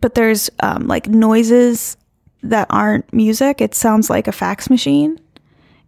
[0.00, 1.96] but there's um, like noises
[2.42, 3.60] that aren't music.
[3.60, 5.18] It sounds like a fax machine.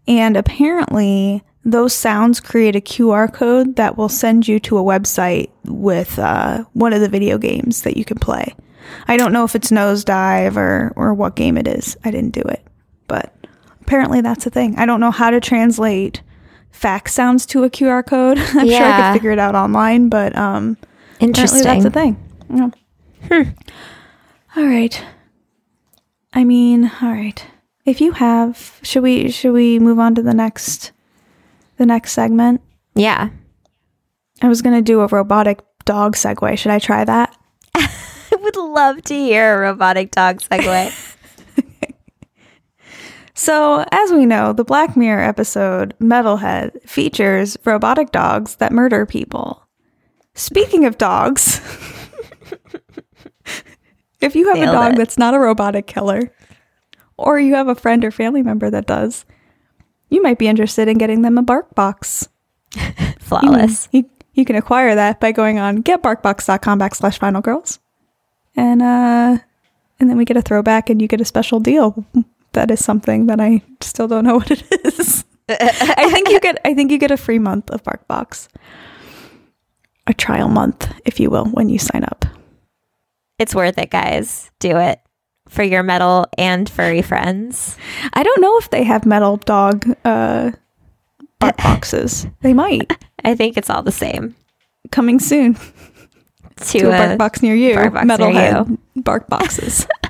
[0.08, 5.50] And apparently, those sounds create a QR code that will send you to a website
[5.64, 8.52] with uh, one of the video games that you can play.
[9.06, 11.96] I don't know if it's Nosedive or, or what game it is.
[12.04, 12.66] I didn't do it.
[13.06, 13.32] But
[13.92, 14.74] apparently, that's a thing.
[14.78, 16.22] I don't know how to translate
[16.70, 18.38] fax sounds to a QR code.
[18.54, 20.78] I'm sure I could figure it out online, but um,
[21.16, 21.62] apparently Interesting.
[21.64, 22.16] that's a thing.
[22.48, 22.70] Yeah.
[24.56, 25.04] All right.
[26.32, 27.44] I mean, all right.
[27.84, 30.92] If you have, should we should we move on to the next
[31.76, 32.62] the next segment?
[32.94, 33.28] Yeah.
[34.40, 36.56] I was gonna do a robotic dog segue.
[36.56, 37.36] Should I try that?
[37.74, 41.10] I would love to hear a robotic dog segue.
[43.42, 49.66] So, as we know, the Black Mirror episode Metalhead features robotic dogs that murder people.
[50.34, 51.56] Speaking of dogs,
[54.20, 54.98] if you have Nailed a dog it.
[54.98, 56.32] that's not a robotic killer,
[57.16, 59.24] or you have a friend or family member that does,
[60.08, 62.28] you might be interested in getting them a bark box.
[63.18, 63.88] Flawless.
[63.90, 67.80] You, you can acquire that by going on getbarkbox.com backslash final girls.
[68.54, 69.38] And uh
[69.98, 72.06] and then we get a throwback and you get a special deal.
[72.52, 75.24] That is something that I still don't know what it is.
[75.48, 78.48] I think you get I think you get a free month of BarkBox.
[80.06, 82.24] A trial month, if you will, when you sign up.
[83.38, 84.50] It's worth it, guys.
[84.58, 85.00] Do it
[85.48, 87.76] for your metal and furry friends.
[88.12, 90.52] I don't know if they have metal dog uh
[91.38, 92.26] bark boxes.
[92.40, 92.92] They might.
[93.24, 94.34] I think it's all the same.
[94.90, 97.74] Coming soon To, to a a, bark box near you.
[97.74, 99.86] bark box Metalhead bark boxes.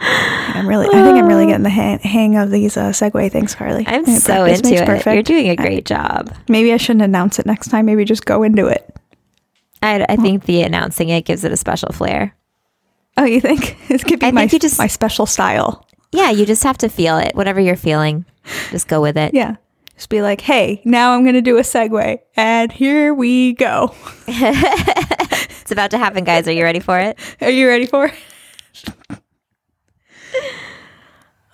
[0.00, 3.54] I'm really, I think I'm really getting the hang, hang of these uh, segue things,
[3.54, 3.84] Carly.
[3.86, 4.86] I'm Yeah, so into it.
[4.86, 5.14] perfect.
[5.14, 6.34] You're doing a great job.
[6.48, 7.86] Maybe I shouldn't announce it next time.
[7.86, 8.94] Maybe just go into it.
[9.82, 12.34] I, I think the announcing it gives it a special flair.
[13.16, 15.86] Oh, you think it could be I my think you just- my special style?
[16.12, 17.34] Yeah, you just have to feel it.
[17.34, 18.24] Whatever you're feeling,
[18.70, 19.34] just go with it.
[19.34, 19.56] Yeah,
[19.96, 23.94] just be like, hey, now I'm gonna do a segue, and here we go.
[25.66, 26.46] It's about to happen, guys.
[26.46, 27.18] Are you ready for it?
[27.40, 28.14] Are you ready for it?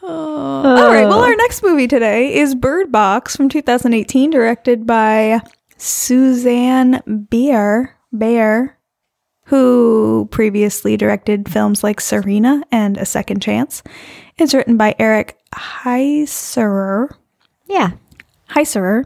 [0.02, 1.06] All right.
[1.06, 5.40] Well, our next movie today is Bird Box from 2018, directed by
[5.76, 7.96] Susanne Bier.
[8.12, 8.78] Bear,
[9.46, 13.82] who previously directed films like Serena and A Second Chance.
[14.36, 17.14] It's written by Eric Heisserer.
[17.68, 17.92] Yeah.
[18.50, 19.04] Heisserer,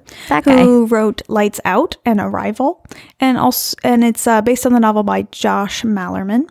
[0.64, 2.84] who wrote Lights Out and Arrival,
[3.20, 6.48] and also and it's uh, based on the novel by Josh Malerman.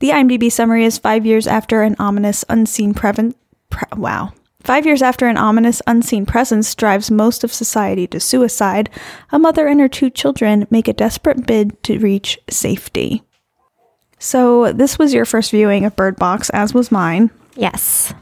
[0.00, 3.34] The IMDb summary is five years after an ominous unseen preven-
[3.70, 4.32] pre- wow.
[4.62, 8.90] Five years after an ominous unseen presence drives most of society to suicide,
[9.32, 13.22] a mother and her two children make a desperate bid to reach safety.
[14.18, 17.30] So, this was your first viewing of Bird Box, as was mine.
[17.54, 18.12] Yes.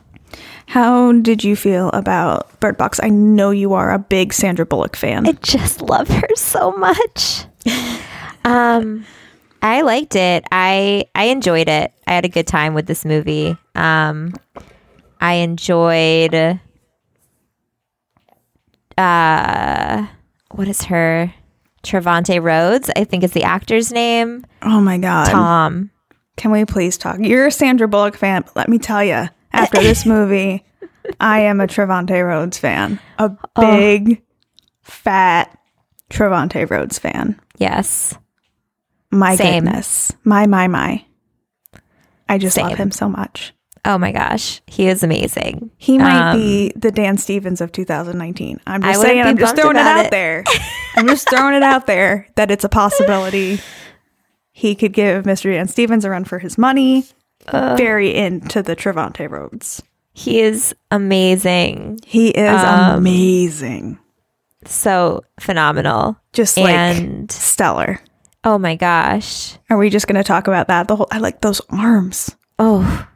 [0.66, 3.00] How did you feel about Bird Box?
[3.02, 5.26] I know you are a big Sandra Bullock fan.
[5.26, 7.44] I just love her so much.
[8.44, 9.04] um
[9.66, 10.44] I liked it.
[10.52, 11.92] I I enjoyed it.
[12.06, 13.56] I had a good time with this movie.
[13.74, 14.32] Um
[15.20, 16.60] I enjoyed
[18.96, 20.06] uh
[20.52, 21.34] what is her
[21.82, 24.44] Trevante Rhodes, I think is the actor's name.
[24.62, 25.30] oh my god.
[25.30, 25.90] Tom.
[26.36, 27.18] Can we please talk?
[27.18, 30.64] You're a Sandra Bullock fan, but let me tell you, after this movie,
[31.18, 33.00] I am a Trevante Rhodes fan.
[33.18, 34.22] A big,
[34.82, 35.58] fat
[36.10, 37.40] Trevante Rhodes fan.
[37.56, 38.14] Yes.
[39.18, 39.64] My Same.
[39.64, 40.12] goodness.
[40.24, 41.04] My, my, my.
[42.28, 43.52] I just love him so much.
[43.84, 44.60] Oh my gosh.
[44.66, 45.70] He is amazing.
[45.76, 48.60] He might Um, be the Dan Stevens of 2019.
[48.66, 50.10] I'm just saying, I'm just throwing it out it.
[50.10, 50.42] there.
[50.96, 53.60] I'm just throwing it out there that it's a possibility.
[54.50, 55.52] He could give Mr.
[55.52, 57.04] Dan Stevens a run for his money.
[57.52, 59.80] Very into the Trevante Rhodes.
[60.14, 62.00] He is amazing.
[62.04, 63.98] He is Um, amazing.
[64.64, 66.16] So phenomenal.
[66.32, 68.00] Just like and stellar.
[68.46, 69.58] Oh my gosh.
[69.68, 70.88] Are we just going to talk about that?
[70.88, 72.34] The whole I like those arms.
[72.58, 73.06] Oh,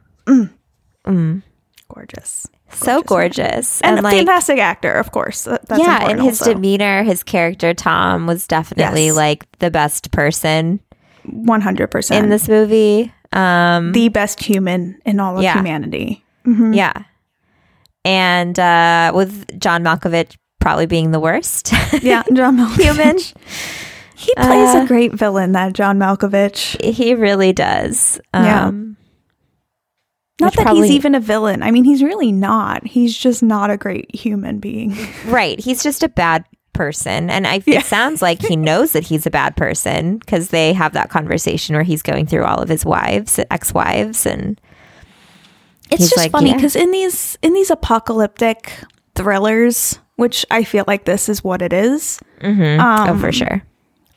[1.93, 2.47] Gorgeous.
[2.71, 3.81] so gorgeous.
[3.81, 5.43] And, And, a like fantastic actor, of course.
[5.43, 6.53] That- yeah, and his also.
[6.53, 9.15] demeanor, his character Tom was definitely Yes.
[9.15, 10.79] like the best person
[11.27, 12.11] 100%.
[12.23, 13.11] in this movie.
[13.33, 15.53] Um the best human in all of Yeah.
[15.55, 16.23] humanity.
[16.45, 16.93] yeah.
[18.05, 21.71] And uh with John Malkovich probably being the worst.
[22.01, 22.81] Yeah, John Malkovich.
[22.83, 23.17] Human.
[24.21, 26.79] He plays Uh, a great villain, that John Malkovich.
[26.83, 28.19] he really does.
[28.33, 28.67] Yeah.
[28.67, 28.97] Um
[30.39, 31.63] Not that probably- he's even a villain.
[31.63, 32.85] I mean, he's really not.
[32.85, 34.95] He's just not a great human being.
[35.25, 35.59] Right.
[35.59, 37.29] He's just a bad person.
[37.29, 37.79] And I, Yeah.
[37.79, 41.75] it sounds like he knows that he's a bad person because they have that conversation
[41.75, 44.25] where he's going through all of his wives, ex wives.
[44.25, 44.59] And
[45.89, 46.55] It's just like, funny yeah.
[46.55, 48.71] because in these in these apocalyptic
[49.15, 53.63] thrillers, which I feel like this is what it is, oh, Um, for sure.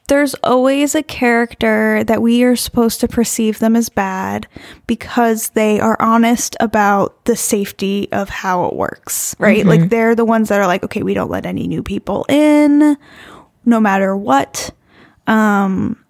[0.09, 4.47] There's always a character that we are supposed to perceive them as bad
[4.87, 9.65] because they are honest about the safety of how it works, right?
[9.65, 12.97] Like they're the ones that are like, okay, we don't let any new people in
[13.65, 14.71] no matter what.
[15.27, 16.04] Um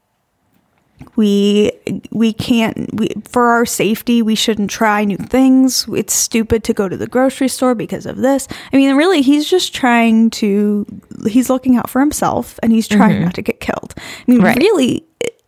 [1.16, 1.70] we
[2.10, 6.88] we can't we, for our safety we shouldn't try new things it's stupid to go
[6.88, 10.86] to the grocery store because of this i mean really he's just trying to
[11.26, 13.24] he's looking out for himself and he's trying mm-hmm.
[13.24, 14.56] not to get killed i mean Right.
[14.56, 15.42] really it,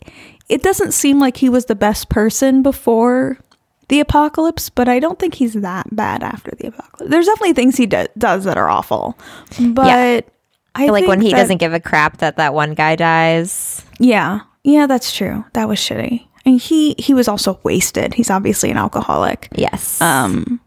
[0.48, 3.38] it doesn't seem like he was the best person before
[3.88, 7.76] the apocalypse but i don't think he's that bad after the apocalypse there's definitely things
[7.76, 9.16] he do- does that are awful
[9.70, 10.26] but
[10.78, 13.82] I feel like when he that- doesn't give a crap that that one guy dies.
[13.98, 14.40] yeah.
[14.66, 15.44] Yeah, that's true.
[15.52, 16.26] That was shitty.
[16.44, 18.14] And he he was also wasted.
[18.14, 19.48] He's obviously an alcoholic.
[19.56, 20.00] Yes.
[20.00, 20.60] Um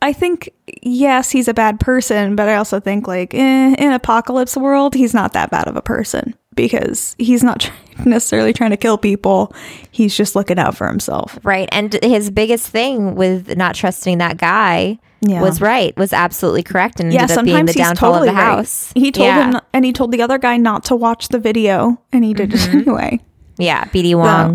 [0.00, 0.48] I think
[0.82, 5.12] yes, he's a bad person, but I also think like eh, in apocalypse world, he's
[5.12, 7.74] not that bad of a person because he's not try-
[8.04, 9.52] necessarily trying to kill people.
[9.90, 11.38] He's just looking out for himself.
[11.42, 11.68] right.
[11.72, 15.42] And his biggest thing with not trusting that guy Yeah.
[15.42, 18.40] was right, was absolutely correct, and Yeah, ended up being the downfall totally of the
[18.40, 18.54] right.
[18.56, 18.92] house.
[18.94, 19.50] He told yeah.
[19.52, 22.54] him, and he told the other guy not to watch the video, and he did
[22.54, 23.20] it anyway.
[23.58, 24.54] Yeah, BD Wong.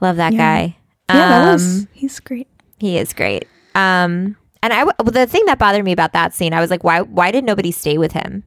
[0.00, 0.76] Love that guy.
[1.10, 2.48] Yeah, that Um, was he's great.
[2.78, 3.46] He is great.
[3.74, 6.82] Um, and I w- the thing that bothered me about that scene, I was like,
[6.82, 8.44] why why did nobody stay with him?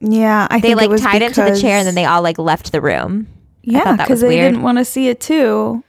[0.00, 2.22] Yeah, I They think it like tied him to the chair and then they all
[2.22, 3.28] like left the room.
[3.62, 4.52] Yeah, because they weird.
[4.52, 5.84] didn't want to see it too.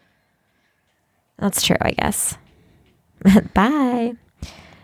[1.37, 2.37] That's true, I guess.
[3.53, 4.13] Bye.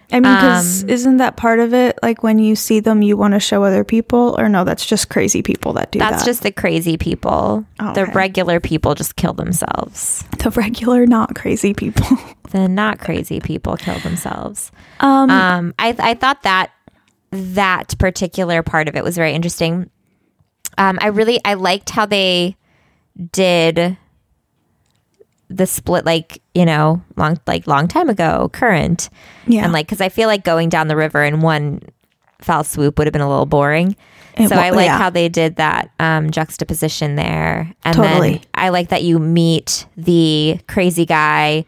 [0.10, 2.00] I mean, because Um, isn't that part of it?
[2.02, 4.64] Like when you see them, you want to show other people, or no?
[4.64, 6.26] That's just crazy people that do That's that.
[6.26, 7.66] just the crazy people.
[7.82, 8.12] Oh, The okay.
[8.14, 10.24] regular people just kill themselves.
[10.40, 12.08] the regular, not crazy people.
[12.52, 14.72] The not crazy people kill themselves.
[15.02, 16.72] um, Um, I I thought that
[17.32, 19.90] that particular part of it was very interesting.
[20.78, 22.56] Um, I really I liked how they
[23.34, 23.98] did
[25.50, 29.10] the split like you know long like long time ago current
[29.46, 29.64] Yeah.
[29.64, 31.82] and like because i feel like going down the river in one
[32.42, 33.96] foul swoop would have been a little boring
[34.38, 34.98] It so i like yeah.
[34.98, 38.32] how they did that um juxtaposition there and Totally.
[38.34, 41.66] then i like that you meet the crazy guy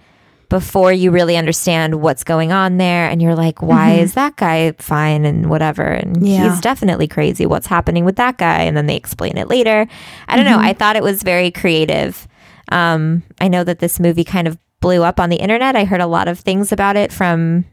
[0.50, 4.72] before you really understand what's going on there and you're like why is that guy
[4.74, 6.26] fine and whatever and Mm-hmm.
[6.26, 6.50] Yeah.
[6.52, 9.88] he's definitely crazy what's happening with that guy and then they explain it later
[10.28, 10.62] i don't Mm-hmm.
[10.62, 12.28] know i thought it was very creative
[12.72, 16.02] um i know that this movie kind of blew up on the internet i heard
[16.02, 17.66] a lot of things about it from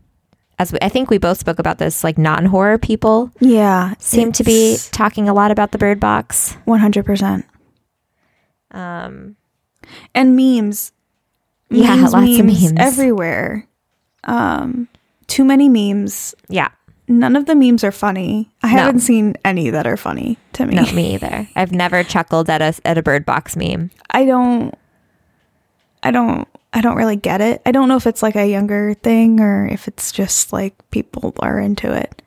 [0.59, 3.95] as we, i think we both spoke about this like non-horror people yeah.
[3.99, 7.45] seem to be talking a lot about the bird box 100%.
[8.73, 9.37] um
[10.15, 10.93] And memes.
[11.71, 12.73] Yeah, lots of memes.
[12.79, 13.67] everywhere.
[14.25, 14.89] Um,
[15.27, 16.35] too many memes.
[16.49, 16.69] yeah
[17.09, 18.51] None of the memes are funny.
[18.65, 18.79] I No.
[18.83, 20.75] haven't seen any that are funny to me.
[20.75, 24.75] no me either i've never chuckled at a at a bird box meme I don't
[26.07, 27.61] I don't I don't really get it.
[27.67, 31.35] I don't know if it's like a younger thing or if it's just like people
[31.41, 32.23] are into it.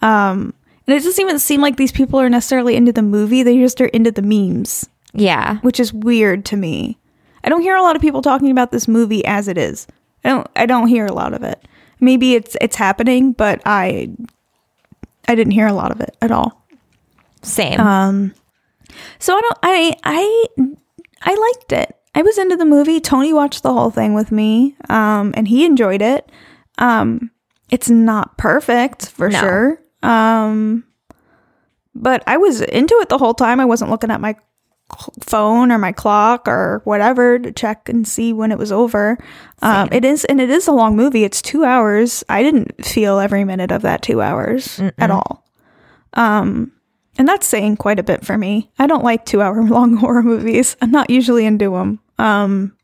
[0.00, 0.54] Um
[0.86, 3.42] and it doesn't even seem like these people are necessarily into the movie.
[3.42, 6.98] They just are into the memes, yeah which is weird to me.
[7.42, 9.88] I don't hear a lot of people talking about this movie as it is.
[10.24, 11.66] I don't I don't hear a lot of it.
[11.98, 14.10] Maybe it's it's happening, but I
[15.26, 16.64] I didn't hear a lot of it at all.
[17.42, 18.34] same Um,
[19.18, 19.58] so I don't.
[19.62, 20.46] I I
[21.22, 21.96] I liked it.
[22.16, 22.98] I was into the movie.
[22.98, 26.28] Tony watched the whole thing with me, um, and he enjoyed it.
[26.78, 27.30] Um,
[27.70, 29.38] it's not perfect for No.
[29.38, 29.80] sure.
[30.02, 30.84] Um,
[31.94, 33.60] but I was into it the whole time.
[33.60, 34.34] I wasn't looking at my
[35.20, 39.18] phone or my clock or whatever to check and see when it was over.
[39.62, 41.24] Um, it is, and it is a long movie.
[41.24, 42.22] It's two hours.
[42.28, 45.44] I didn't feel every minute of that two hours at all.
[46.14, 46.72] Um,
[47.18, 48.70] and that's saying quite a bit for me.
[48.78, 50.76] I don't like two hour long horror movies.
[50.80, 51.98] I'm not usually into them.
[52.18, 52.76] Um,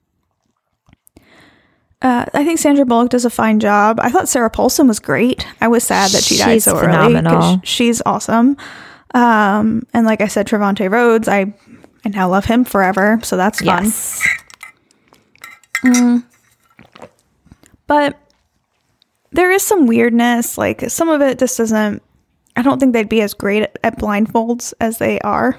[2.03, 4.01] uh, I think Sandra Bullock does a fine job.
[4.01, 5.47] I thought Sarah Paulson was great.
[5.61, 7.61] I was sad that she died She's so early phenomenal.
[7.65, 8.57] she's awesome.
[9.15, 11.55] Um, and like I said, Trevante Rhodes, I
[12.05, 13.21] I now love him forever.
[13.23, 13.85] So that's fun.
[13.85, 14.23] yes
[17.87, 18.17] but
[19.33, 22.01] there is some weirdness like some of it just doesn't
[22.57, 25.59] i don't think they'd be as great at, at blindfolds as they are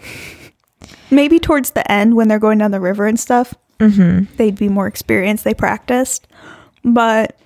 [1.12, 4.88] maybe towards the end when they're going down the river and stuff they'd be more
[4.88, 6.28] experienced they practiced.
[6.84, 7.38] But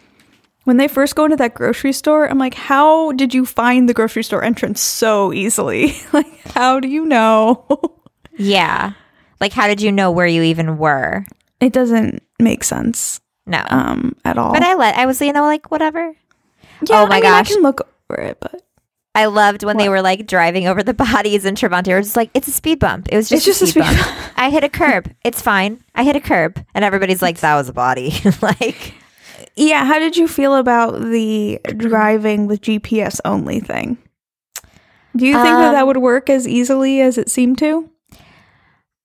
[0.63, 3.93] when they first go into that grocery store i'm like how did you find the
[3.93, 5.95] grocery store entrance so easily?
[6.13, 7.65] Like how do you know?
[8.39, 8.91] Yeah.
[9.41, 11.25] Like how did you know where you even were?
[11.59, 13.63] It doesn't make sense no.
[13.69, 14.53] um at all.
[14.53, 16.13] But i let i was you know like whatever.
[16.87, 17.49] Yeah, oh my I mean, gosh.
[17.49, 18.61] i can look over it but
[19.17, 22.15] I loved when they were like driving over the bodies and Trevante It was just
[22.15, 23.07] like, it's a speed bump.
[23.11, 24.31] It was just, It's a, just a speed speed bump.
[24.37, 25.11] I hit a curb.
[25.23, 25.83] It's fine.
[25.95, 26.63] I hit a curb.
[26.75, 28.13] And everybody's like, that was a body.
[28.43, 28.93] like,
[29.55, 33.97] Yeah, how did you feel about the driving with GPS only thing?
[35.15, 37.89] Do you think that that Um, would work as easily as it seemed to?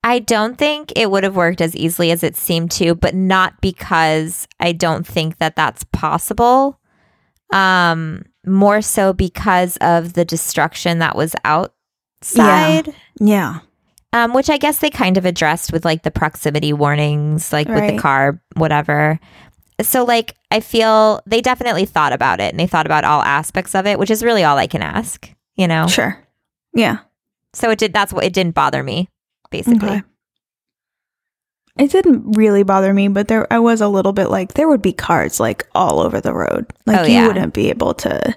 [0.03, 3.61] I don't think it would have worked as easily as it seemed to, but not
[3.61, 6.79] because I don't think that that's possible.
[7.51, 12.93] Um, more so because of the destruction that was outside.
[13.19, 13.59] Yeah.
[14.11, 17.87] Um, which I guess they kind of addressed with like the proximity warnings, like with
[17.87, 19.19] the car, whatever.
[19.81, 23.73] So like I feel they definitely thought about it and they thought about all aspects
[23.73, 25.87] of it, which is really all I can ask, you know.
[25.87, 26.19] Sure.
[26.75, 26.99] Yeah.
[27.53, 29.09] So it did that's what it didn't bother me,
[29.49, 29.89] basically.
[29.89, 30.03] Okay.
[31.77, 34.81] It didn't really bother me, but there I was a little bit like there would
[34.81, 36.71] be cars like all over the road.
[36.85, 37.27] Like Oh, you yeah.
[37.27, 38.35] wouldn't be able to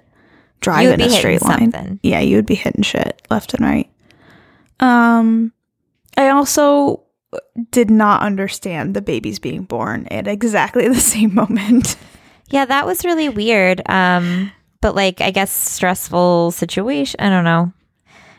[0.60, 1.70] drive in a straight line.
[1.72, 2.00] something.
[2.02, 3.90] Yeah, you would be hitting shit left and right.
[4.80, 5.52] Um
[6.16, 7.02] I also
[7.70, 11.96] did not understand the babies being born at exactly the same moment.
[12.48, 13.82] Yeah, that was really weird.
[13.86, 17.20] Um, but like I guess stressful situation.
[17.20, 17.72] I don't know.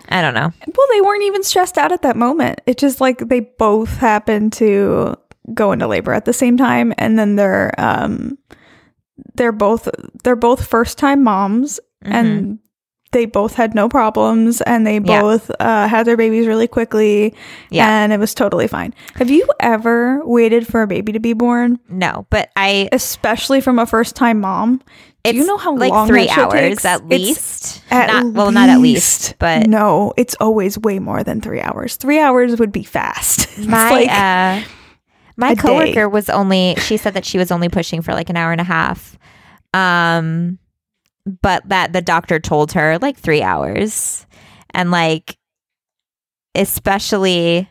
[0.09, 0.51] I don't know.
[0.75, 2.61] Well, they weren't even stressed out at that moment.
[2.65, 5.15] It just like they both happened to
[5.53, 8.37] go into labor at the same time and then they're um
[9.35, 9.87] they're both
[10.23, 12.59] they're both first time moms and
[13.13, 15.07] they both had no problems and they Mm-hmm.
[15.09, 15.21] Yeah.
[15.21, 17.33] both uh, had their babies really quickly
[17.69, 17.87] Yeah.
[18.03, 18.93] and it was totally fine.
[19.15, 23.79] Have you ever waited for a baby to be born, No, but I especially from
[23.79, 24.81] a first time mom?
[25.27, 26.85] It's Do you know how like long three hours takes?
[26.85, 27.83] at It's least.
[27.91, 31.95] At not, well, not at least, but no, it's always way more than three hours.
[31.97, 33.57] Three hours would be fast.
[33.67, 34.67] My like- uh
[35.39, 35.61] my a day.
[35.61, 38.59] coworker was only she said that she was only pushing for like an hour and
[38.59, 39.15] a half
[39.75, 40.57] um
[41.43, 44.25] but that the doctor told her like 3 hours
[44.73, 45.37] and like
[46.55, 47.69] especially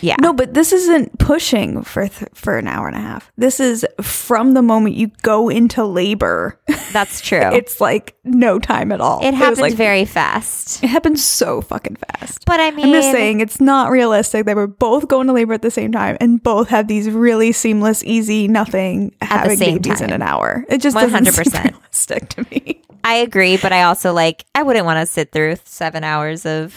[0.00, 0.16] Yeah.
[0.20, 3.32] No, but this isn't pushing for th- for an hour and a half.
[3.36, 6.58] This is from the moment you go into labor.
[6.92, 7.40] That's true.
[7.52, 9.24] it's like no time at all.
[9.24, 10.82] it happens like very fast.
[10.84, 12.44] it happens so fucking fast.
[12.46, 14.46] But I mean, I'm just saying it's not realistic.
[14.46, 17.52] They were both going to labor at the same time and both had these really
[17.52, 20.64] seamless, easy, nothing having same babies in an hour.
[20.68, 21.64] It just doesn't seem 100%.
[21.72, 22.82] realistic to me.
[23.04, 26.72] I agree, but I also like I wouldn't want to sit through seven hours of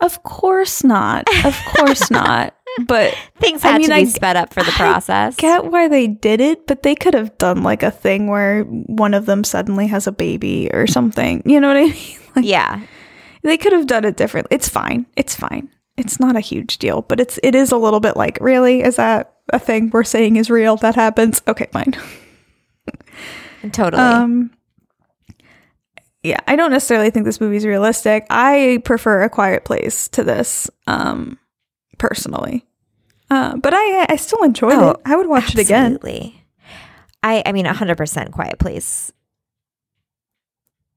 [0.00, 1.26] Of course not.
[1.44, 2.54] Of course not.
[2.86, 5.34] But things I had mean, to I be g- sped up for the process.
[5.38, 8.62] I get why they did it, but they could have done like a thing where
[8.62, 11.42] one of them suddenly has a baby or something.
[11.44, 12.18] You know what I mean?
[12.36, 12.80] Like yeah.
[13.42, 14.54] they could have done it differently.
[14.54, 15.06] It's fine.
[15.16, 15.68] It's fine.
[15.96, 18.82] It's not a huge deal, but it's it is a little bit like, really?
[18.82, 21.42] Is that a thing we're saying is real that happens?
[21.48, 21.94] Okay, fine.
[23.72, 24.00] Totally.
[24.02, 24.50] Um
[26.22, 28.26] yeah, I don't necessarily think this movie's realistic.
[28.30, 31.38] I prefer a quiet place to this, um,
[31.98, 32.64] personally.
[33.30, 34.96] Uh, but I I still enjoyed Oh, it.
[35.04, 35.98] I would watch it again.
[37.22, 39.12] I I mean 100% quiet place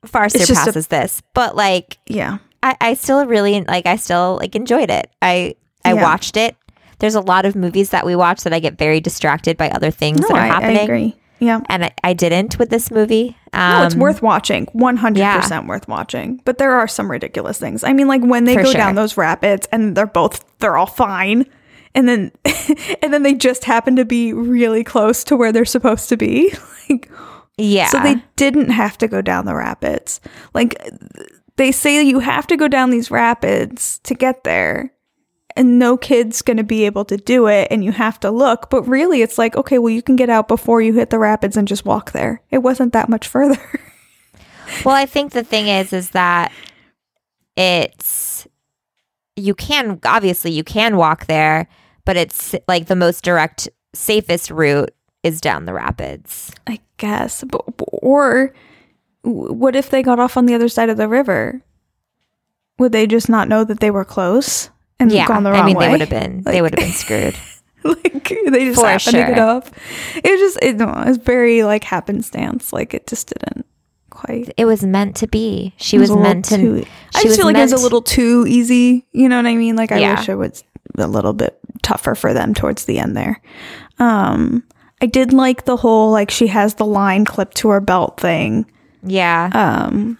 [0.06, 1.22] far a- surpasses this.
[1.34, 2.38] But like Yeah.
[2.64, 5.10] I I still really like I still like enjoyed it.
[5.22, 6.02] I I Yeah.
[6.04, 6.56] watched it.
[7.00, 9.90] There's a lot of movies that we watch that I get very distracted by other
[9.92, 10.78] things No, that are I, I happening.
[10.84, 11.16] agree.
[11.40, 11.62] Yeah.
[11.70, 13.36] And I, I didn't with this movie.
[13.54, 14.66] Um, No, it's worth watching.
[14.68, 16.42] 100% worth watching.
[16.46, 17.84] But there are some ridiculous things.
[17.84, 18.78] I mean, like when they For go sure.
[18.80, 21.46] down those rapids and they're both, they're all fine.
[21.94, 22.32] And then,
[23.02, 26.54] and then they just happen to be really close to where they're supposed to be.
[26.90, 27.12] like,
[27.58, 27.88] Yeah.
[27.88, 30.22] so they didn't have to go down the rapids.
[30.54, 30.82] Like
[31.58, 34.94] they say you have to go down these rapids to get there.
[35.56, 38.70] And no kid's going to be able to do it and you have to look.
[38.70, 41.58] But really it's like, okay, well you can get out before you hit the rapids
[41.58, 42.42] and just walk there.
[42.52, 43.60] It wasn't that much further.
[44.86, 46.52] Well, I think the thing is, is that
[47.56, 48.48] it's
[49.36, 51.68] you can obviously you can walk there,
[52.06, 54.94] but it's like the most direct, safest route
[55.24, 56.52] is down the rapids.
[56.68, 57.44] I guess.
[57.44, 58.54] But, or
[59.24, 61.62] what if they got off on the other side of the river?
[62.80, 64.70] Would they just not know that they were close
[65.02, 65.86] and Yeah, gone the wrong I mean way?
[65.88, 67.36] they would have been they would have been screwed.
[67.84, 69.44] like they just For happened to get sure.
[69.44, 69.72] off.
[70.16, 72.72] It was just it, no, it was very like happenstance.
[72.72, 73.66] Like it just didn't
[74.12, 74.54] quite.
[74.58, 75.74] It was meant to be.
[75.78, 76.58] She it was, meant to.
[76.58, 76.86] too-
[77.16, 79.08] I just feel like it was a little too easy.
[79.12, 79.76] You know what I mean?
[79.76, 80.20] Like I Yeah.
[80.20, 80.64] wish it was
[80.98, 83.42] a little bit tougher for them towards the end there.
[83.98, 84.64] Um,
[85.02, 88.66] I did like the whole like she has the line clipped to her belt thing.
[89.04, 90.20] Yeah, um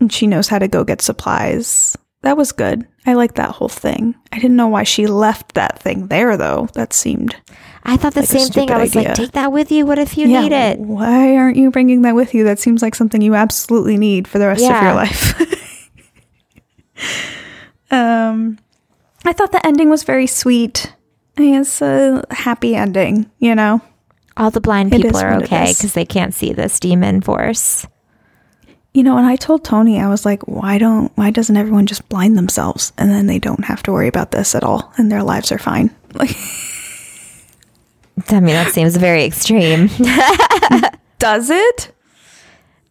[0.00, 3.68] and she knows how to go get supplies that was good i like that whole
[3.68, 7.36] thing i didn't know why she left that thing there though that seemed
[7.84, 8.70] I thought the like same thing.
[8.70, 9.08] I was idea.
[9.08, 9.84] like, take that with you.
[9.86, 10.78] What if you yeah need it?
[10.78, 14.38] why aren't you bringing that with you that seems like something you absolutely need for
[14.38, 15.34] the rest of your life
[17.90, 18.58] um
[19.24, 20.92] i thought the ending was very sweet
[21.36, 23.80] it's a happy ending you know
[24.36, 27.86] All the blind people are okay because they can't see this demon force.
[28.94, 32.06] You know, and I told Tony, I was like, why don't, why doesn't everyone just
[32.10, 35.22] blind themselves and then they don't have to worry about this at all and their
[35.22, 35.90] lives are fine?
[36.14, 36.36] Like,
[38.28, 39.88] I mean, that seems very extreme.
[41.18, 41.92] does it?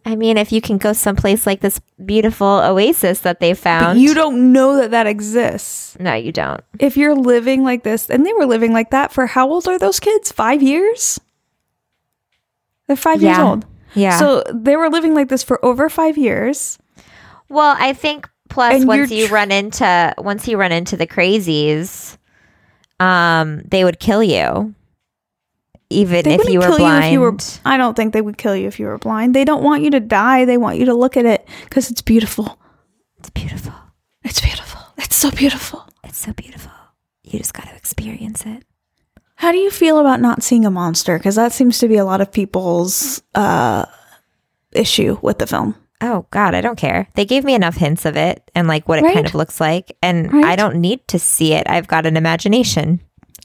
[0.04, 4.00] I mean, if you can go someplace like this beautiful oasis that they But found,
[4.00, 5.96] you don't know that that exists.
[6.00, 6.60] no, you don't.
[6.80, 9.78] If you're living like this, and they were living like that for how old are
[9.78, 10.32] those kids?
[10.32, 11.20] Five years?
[12.88, 13.64] They're five years old.
[13.94, 14.18] Yeah.
[14.18, 16.78] So they were living like this for over five years.
[17.48, 20.96] well, I think plus And once you're you tr- run into once you run into
[20.96, 22.16] the crazies,
[23.00, 24.74] um, they would kill you,
[25.90, 27.02] even They if wouldn't you were kill blind.
[27.04, 27.36] you if you were.
[27.64, 29.34] I don't think they would kill you if you were blind.
[29.34, 30.44] They don't want you to die.
[30.44, 32.58] They want you to look at it because it's beautiful.
[33.18, 33.74] It's beautiful.
[34.24, 34.80] It's beautiful.
[34.98, 35.84] It's so beautiful.
[36.04, 36.72] It's so beautiful.
[37.24, 38.64] You just got to experience it.
[39.42, 41.18] How do you feel about not seeing a monster?
[41.18, 43.86] Because that seems to be a lot of people's uh,
[44.70, 45.74] issue with the film.
[46.00, 47.08] Oh God, I don't care.
[47.14, 49.96] They gave me enough hints of it and like what it kind of looks like,
[50.00, 51.68] and I don't need to see it.
[51.68, 53.00] I've got an imagination.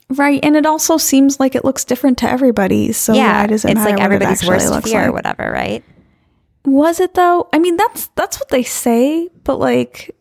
[0.09, 0.39] Right.
[0.43, 2.91] And it also seems like it looks different to everybody.
[2.91, 5.51] So yeah, why does it it's like what it everybody's worst looks fear or whatever,
[5.51, 5.83] right?
[6.63, 7.49] Was it though?
[7.51, 10.15] I mean, that's that's what they say, but like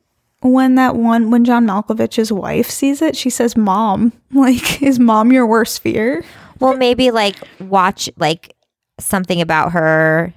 [0.46, 5.32] when that one when John Malkovich's wife sees it, she says, "Mom, like is mom
[5.32, 6.24] your worst fear?"
[6.58, 8.54] Well, maybe like watch like
[8.98, 10.32] something about her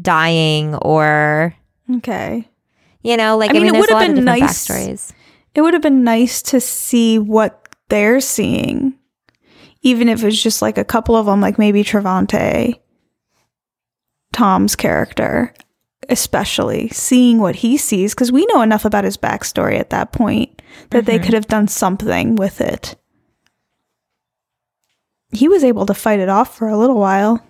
[0.00, 1.54] dying or
[1.96, 2.46] Okay.
[3.02, 5.12] you know, like I I mean, mean, it lot of been nice- backstories.
[5.54, 8.92] It would have been nice to see what they're seeing,
[9.80, 12.78] even if it's just like a couple of them, like maybe Trevante,
[14.32, 15.54] Tom's character.
[16.08, 20.62] Especially seeing what he sees, because we know enough about his backstory at that point
[20.90, 22.96] that they could have done something with it.
[25.32, 27.44] He was able to fight it off for a little while.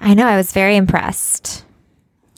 [0.00, 0.26] I know.
[0.26, 1.64] I was very impressed.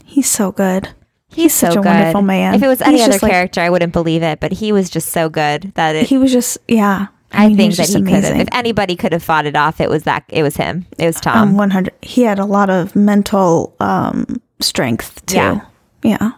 [0.04, 0.90] He's so good.
[1.28, 1.88] He's, such so a good.
[1.88, 2.54] wonderful man.
[2.54, 4.40] If it was any He's other just like- character, I wouldn't believe it.
[4.40, 6.06] But he was just so good that it.
[6.06, 7.08] He was just, yeah.
[7.32, 8.40] I, mean, think was that he could have.
[8.40, 10.24] If anybody could have fought it off, it was that.
[10.28, 10.86] It was him.
[10.98, 11.50] It was Tom.
[11.50, 11.92] Um, 100.
[12.00, 15.36] He had a lot of mental um, strength too.
[15.36, 15.60] Yeah.
[16.02, 16.32] Yeah.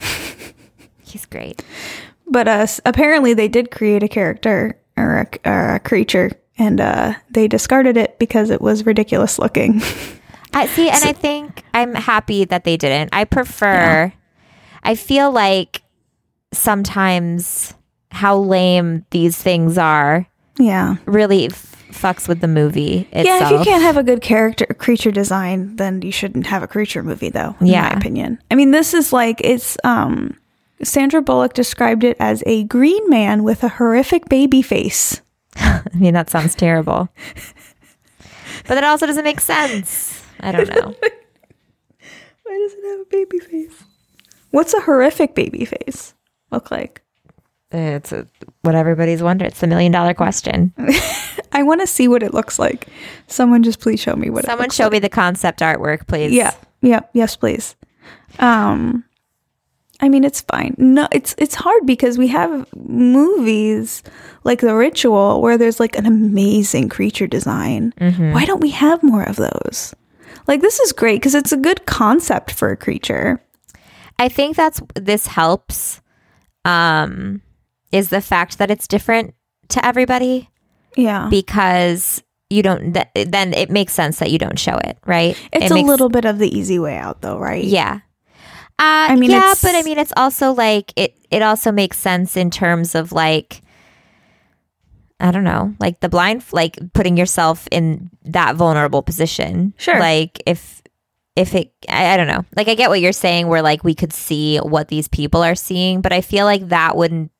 [1.02, 1.64] He's great.
[2.26, 7.14] But uh, apparently, they did create a character or a, or a creature, and uh,
[7.30, 9.82] they discarded it because it was ridiculous looking.
[10.54, 13.10] I see, and I think I'm happy that they didn't.
[13.12, 14.12] I prefer.
[14.82, 15.82] I feel like
[16.52, 17.74] sometimes
[18.10, 20.26] how lame these things are
[20.58, 20.96] yeah.
[21.04, 21.48] really
[21.94, 23.26] fucks with the movie itself.
[23.40, 26.66] Yeah, if you can't have a good character creature design, then you shouldn't have a
[26.66, 27.54] creature movie, though.
[27.60, 27.82] In Yeah.
[27.82, 28.38] my opinion.
[28.50, 29.76] I mean, this is like it's.
[29.84, 30.36] um
[30.82, 35.22] Sandra Bullock described it as a green man with a horrific baby face.
[35.56, 37.08] I mean, that sounds terrible.
[38.66, 40.20] but that also doesn't make sense.
[40.40, 40.94] I don't know.
[42.42, 43.84] Why does it have a baby face?
[44.50, 46.12] What's a horrific baby face
[46.50, 47.00] look like?
[47.70, 48.26] It's a,
[48.62, 49.50] what everybody's wondering.
[49.52, 50.74] It's the million dollar question.
[51.54, 52.88] I want to see what it looks like.
[53.28, 54.92] Someone just please show me what it Someone show like.
[54.92, 56.32] me the concept artwork, please.
[56.32, 56.52] Yeah.
[56.82, 57.00] Yeah.
[57.14, 57.76] Yes, please.
[58.38, 59.04] Um
[60.00, 60.74] I mean it's fine.
[60.76, 64.02] No, it's it's hard because we have movies
[64.42, 67.94] like The Ritual where there's like an amazing creature design.
[67.98, 69.94] Why don't we have more of those?
[70.46, 73.40] Like this is great because it's a good concept for a creature.
[74.18, 76.00] I think that's this helps.
[76.66, 77.42] Um,
[77.92, 79.34] is the fact that it's different
[79.68, 80.48] to everybody
[80.96, 81.28] Yeah.
[81.30, 82.92] because you don't.
[82.94, 85.36] Th- then it makes sense that you don't show it, right?
[85.52, 87.64] it's It a makes- little bit of the easy way out though, right?
[87.64, 88.00] Yeah.
[88.76, 91.16] Uh, I mean, mean, yeah, but I mean, it's also like it.
[91.30, 93.62] It also makes sense in terms of like,
[95.20, 99.74] I don't know, like the blind, like putting yourself in that vulnerable position.
[99.78, 99.98] Sure.
[99.98, 100.82] Like if,
[101.36, 102.44] if it, I, I don't know.
[102.56, 105.54] Like I get what you're saying, where like we could see what these people are
[105.54, 107.30] seeing, but I feel like that wouldn't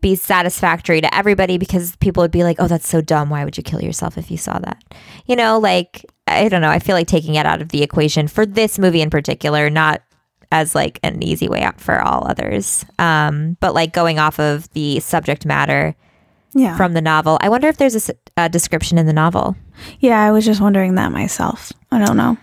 [0.00, 3.30] be satisfactory to everybody because people would be like, "Oh, that's so dumb.
[3.30, 4.82] Why would you kill yourself if you saw that?"
[5.26, 6.70] You know, like I don't know.
[6.70, 10.02] I feel like taking it out of the equation for this movie in particular, not
[10.52, 12.84] as like an easy way out for all others.
[12.98, 15.94] Um, but like going off of the subject matter
[16.54, 16.76] Yeah.
[16.76, 17.38] from the novel.
[17.40, 19.54] I wonder if there's a description in the novel.
[20.00, 21.72] yeah, I was just wondering that myself.
[21.92, 22.36] I don't know.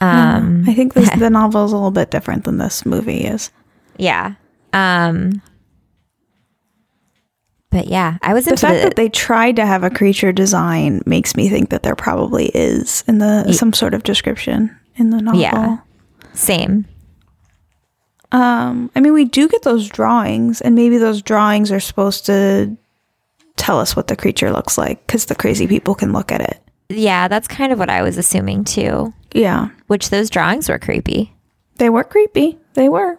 [0.00, 3.50] Um, I think this, the novel is a little bit different than this movie is.
[3.96, 4.34] yeah.
[4.74, 5.40] Um,
[7.70, 11.02] but yeah, I was The fact the, that they tried to have a creature design
[11.06, 15.20] makes me think that there probably is in the some sort of description in the
[15.20, 15.40] novel.
[15.40, 15.78] Yeah.
[16.34, 16.86] same.
[18.30, 22.76] Um, I mean, we do get those drawings, and maybe those drawings are supposed to
[23.56, 26.60] tell us what the creature looks like because the crazy people can look at it.
[26.90, 29.12] Yeah, that's kind of what I was assuming too.
[29.32, 31.34] Yeah, Which those drawings were creepy.
[31.76, 32.58] they were creepy.
[32.74, 33.18] They were.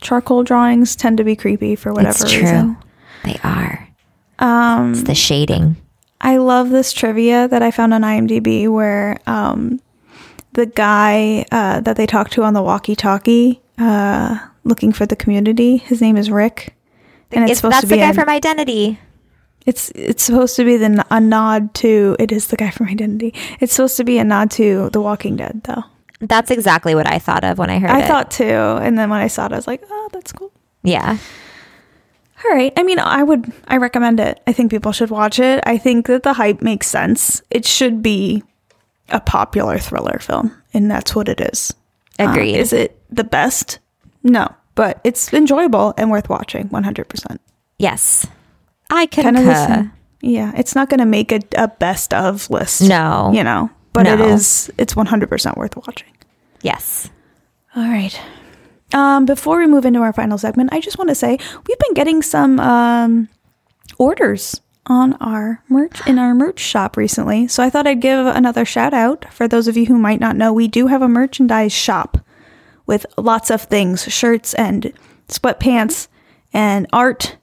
[0.00, 2.42] Charcoal drawings tend to be creepy for whatever it's true.
[2.42, 2.76] reason.
[3.24, 3.88] They are.
[4.38, 5.76] Um, It's the shading.
[6.20, 9.80] I love this trivia that I found on IMDb where um,
[10.52, 15.76] the guy uh, that they talk to on the walkie-talkie, uh, looking for the community,
[15.76, 16.74] his name is Rick,
[17.32, 18.98] and it's, It's, supposed that's to be the guy an- from Identity.
[19.66, 23.34] it's it's supposed to be the a nod to it is the guy from Identity.
[23.60, 25.82] It's supposed to be a nod to The Walking Dead, though.
[26.20, 28.06] That's exactly what I thought of when I heard I it.
[28.08, 30.50] thought too, and then when I saw it, I was like, oh, that's cool.
[30.82, 31.18] yeah.
[32.48, 32.72] All right.
[32.76, 34.40] I mean, I would, I recommend it.
[34.46, 35.62] I think people should watch it.
[35.66, 37.42] I think that the hype makes sense.
[37.50, 38.42] It should be
[39.08, 41.72] a popular thriller film, and that's what it is.
[42.18, 42.54] Uh, Agreed.
[42.56, 43.78] is it the best?
[44.22, 47.38] No, but it's enjoyable and worth watching 100%.
[47.78, 48.26] Yes.
[48.90, 49.92] I Kind of listen.
[50.20, 52.82] Yeah, it's not going to make a, a best of list.
[52.82, 53.30] No.
[53.34, 54.26] You know, but it No.
[54.28, 56.08] is, it's 100% worth watching.
[56.62, 57.10] Yes.
[57.74, 58.18] All right.
[58.96, 61.38] Um, before we move into our final segment, I just want to say
[61.68, 63.28] we've been getting some um,
[63.98, 67.46] orders on our merch in our merch shop recently.
[67.46, 70.34] So I thought I'd give another shout out for those of you who might not
[70.34, 70.50] know.
[70.50, 72.24] We do have a merchandise shop
[72.86, 74.90] with lots of things, shirts and
[75.28, 76.08] sweatpants
[76.54, 77.36] and art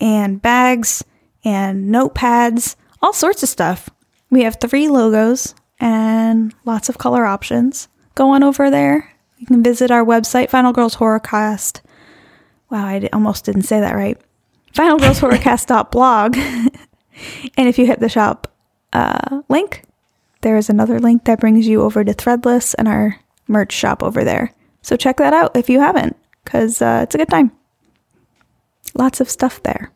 [0.00, 1.02] and bags
[1.44, 3.90] and notepads, all sorts of stuff.
[4.30, 7.88] We have three logos and lots of color options.
[8.14, 9.11] Go on over there.
[9.42, 11.80] You can visit our website, Final Girls Horrorcast.
[12.70, 14.16] Wow, I almost didn't say that right.
[14.72, 16.36] FinalGirlsHorrorcast.blog.
[17.56, 18.54] and if you hit the shop
[18.92, 19.82] uh, link,
[20.42, 23.16] there is another link that brings you over to Threadless and our
[23.48, 24.54] merch shop over there.
[24.80, 27.50] So check that out if you haven't, because uh, it's a good time.
[28.94, 29.90] Lots of stuff there.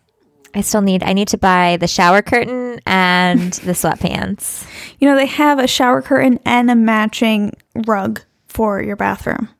[0.56, 4.66] I still need I need to buy the shower curtain and the sweatpants.
[4.98, 7.52] You know, they have a shower curtain and a matching
[7.86, 8.22] rug
[8.56, 9.50] for your bathroom.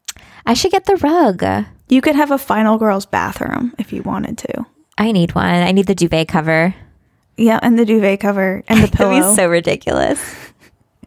[0.47, 1.44] I should get the rug.
[1.90, 4.64] You could have a final girls bathroom if you wanted to.
[4.97, 5.44] I need one.
[5.44, 6.74] I need the duvet cover.
[7.36, 9.30] Yeah, and the duvet cover and the That'd pillow.
[9.30, 10.18] be so ridiculous.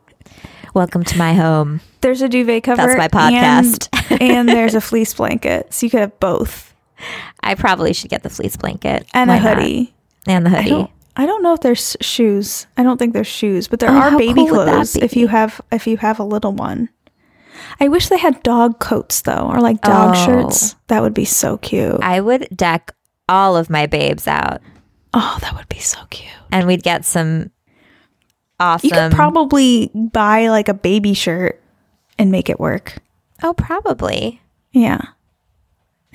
[0.75, 1.81] Welcome to my home.
[2.01, 2.77] there's a duvet cover.
[2.95, 3.89] That's my podcast.
[4.11, 5.73] And, and there's a fleece blanket.
[5.73, 6.75] So you could have both.
[7.41, 9.57] I probably should get the fleece blanket And Why a not?
[9.57, 9.95] hoodie.
[10.27, 10.69] and the I hoodie.
[10.69, 12.67] don't, I don't know if there's shoes.
[12.77, 15.59] I don't think there's shoes, but there Oh, are baby cool clothes if you have
[15.71, 16.89] if you have a little one.
[17.80, 20.26] I wish they had dog coats though, or like dog Oh.
[20.26, 20.76] shirts.
[20.88, 22.00] That would be so cute.
[22.02, 22.93] I would deck
[23.28, 24.62] all of my babes out,
[25.14, 26.32] oh, that would be so cute.
[26.52, 27.52] and we'd get some
[28.60, 28.88] awesome.
[28.88, 31.62] You could probably buy like a baby shirt
[32.18, 32.97] and make it work.
[33.43, 34.41] oh, probably.
[34.72, 35.00] Yeah.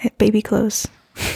[0.03, 0.87] Eh, Baby clothes.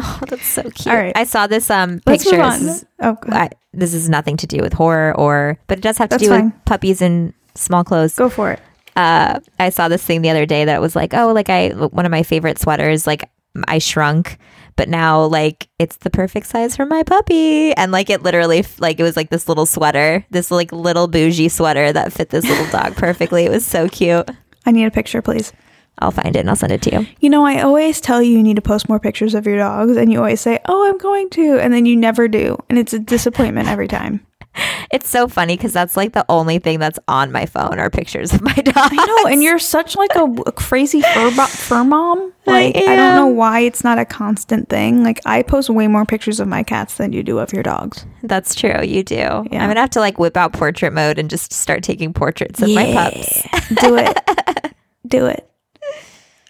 [0.00, 0.86] Oh, that's so cute.
[0.86, 1.16] All right.
[1.16, 2.40] I saw this um Let's picture.
[2.40, 2.68] move This on.
[2.68, 6.08] is- Oh, I, this is nothing to do with horror or, but it does have
[6.10, 6.44] to That's do fine.
[6.46, 8.14] with puppies and small clothes.
[8.14, 8.60] go for it.
[8.96, 12.04] uh, I saw this thing the other day that was like, oh, like I one
[12.06, 13.28] of my favorite sweaters, like
[13.66, 14.38] I shrunk,
[14.76, 18.98] but now like it's the perfect size for my puppy, and like it literally like
[19.00, 22.66] it was like this little sweater, this like little bougie sweater that fit this little
[22.70, 23.44] dog perfectly.
[23.44, 24.28] It was so cute.
[24.66, 25.52] I need a picture, please.
[26.00, 27.06] I'll find it and I'll send it to you.
[27.18, 29.96] You know, I always tell you you need to post more pictures of your dogs,
[29.96, 32.92] and you always say, "Oh, I'm going to," and then you never do, and it's
[32.92, 34.24] a disappointment every time.
[34.90, 38.32] It's so funny because that's like the only thing that's on my phone are pictures
[38.32, 38.74] of my dog.
[38.74, 42.32] I know, and you're such like a, a crazy fur, bo- fur mom.
[42.46, 45.04] Like I, don't know why it's not a constant thing.
[45.04, 48.06] Like I post way more pictures of my cats than you do of your dogs.
[48.22, 48.82] That's true.
[48.82, 49.14] You do.
[49.14, 49.34] Yeah.
[49.62, 52.70] I'm gonna have to like whip out portrait mode and just start taking portraits of
[52.70, 53.42] my pups.
[53.82, 54.72] do it,
[55.06, 55.50] do it.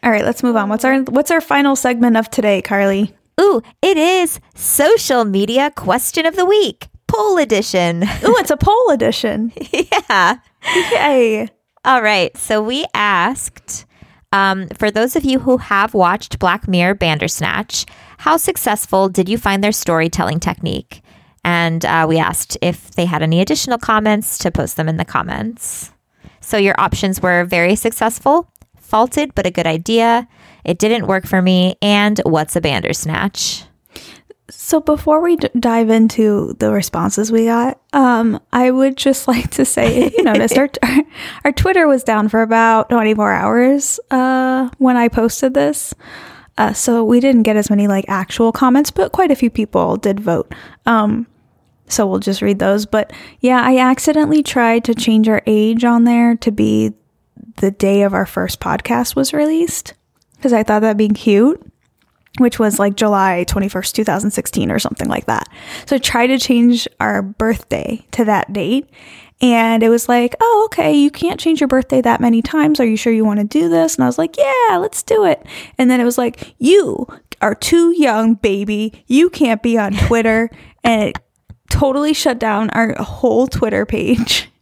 [0.04, 0.68] All right, let's move on.
[0.68, 3.14] What's our What's our final segment of today, Carly?
[3.40, 8.02] Ooh, it is social media question of the week, poll edition.
[8.24, 9.52] Ooh, it's a poll edition.
[9.72, 10.38] yeah.
[10.92, 11.48] Yay!
[11.84, 12.36] All right.
[12.36, 13.86] So we asked
[14.32, 17.86] um, for those of you who have watched Black Mirror Bandersnatch,
[18.18, 21.02] how successful did you find their storytelling technique?
[21.44, 25.04] And uh, we asked if they had any additional comments to post them in the
[25.04, 25.92] comments.
[26.40, 30.28] So your options were very successful, faulted but a good idea,
[30.64, 33.64] it didn't work for me, and what's a Bandersnatch?
[34.51, 39.51] So before we d- dive into the responses we got, um, I would just like
[39.53, 41.03] to say, you noticed, our, our
[41.44, 45.94] our Twitter was down for about 24 hours uh, when I posted this.
[46.57, 49.96] Uh, so we didn't get as many like actual comments, but quite a few people
[49.96, 50.53] did vote.
[50.86, 51.26] Um,
[51.86, 52.84] so we'll just read those.
[52.84, 56.94] But yeah, I accidentally tried to change our age on there to be
[57.57, 59.94] the day of our first podcast was released
[60.36, 61.64] because I thought that'd be cute
[62.39, 65.49] which was like July 21st, 2016 or something like that.
[65.86, 68.89] So I tried to change our birthday to that date.
[69.41, 72.80] And it was like, oh, okay, you can't change your birthday that many times.
[72.80, 73.95] Are you sure you want to do this?
[73.95, 75.47] And I was like, yeah, let's do it.
[75.78, 77.07] And then it was like, you
[77.41, 79.05] are too young, baby.
[79.07, 80.51] You can't be on Twitter.
[80.82, 81.18] and it
[81.70, 84.51] totally shut down our whole Twitter page.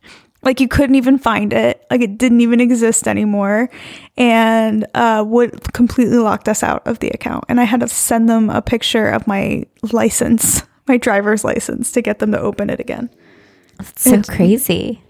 [0.46, 1.84] like you couldn't even find it.
[1.90, 3.68] Like it didn't even exist anymore.
[4.16, 7.44] And uh would completely locked us out of the account.
[7.48, 12.00] And i had to send them a picture of my license my driver's license to
[12.00, 13.10] get them to open it again.
[13.80, 15.02] It's so crazy.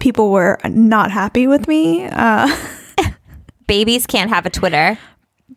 [0.00, 2.48] people were not happy with me uh
[3.68, 4.98] Babies can't have a Twitter.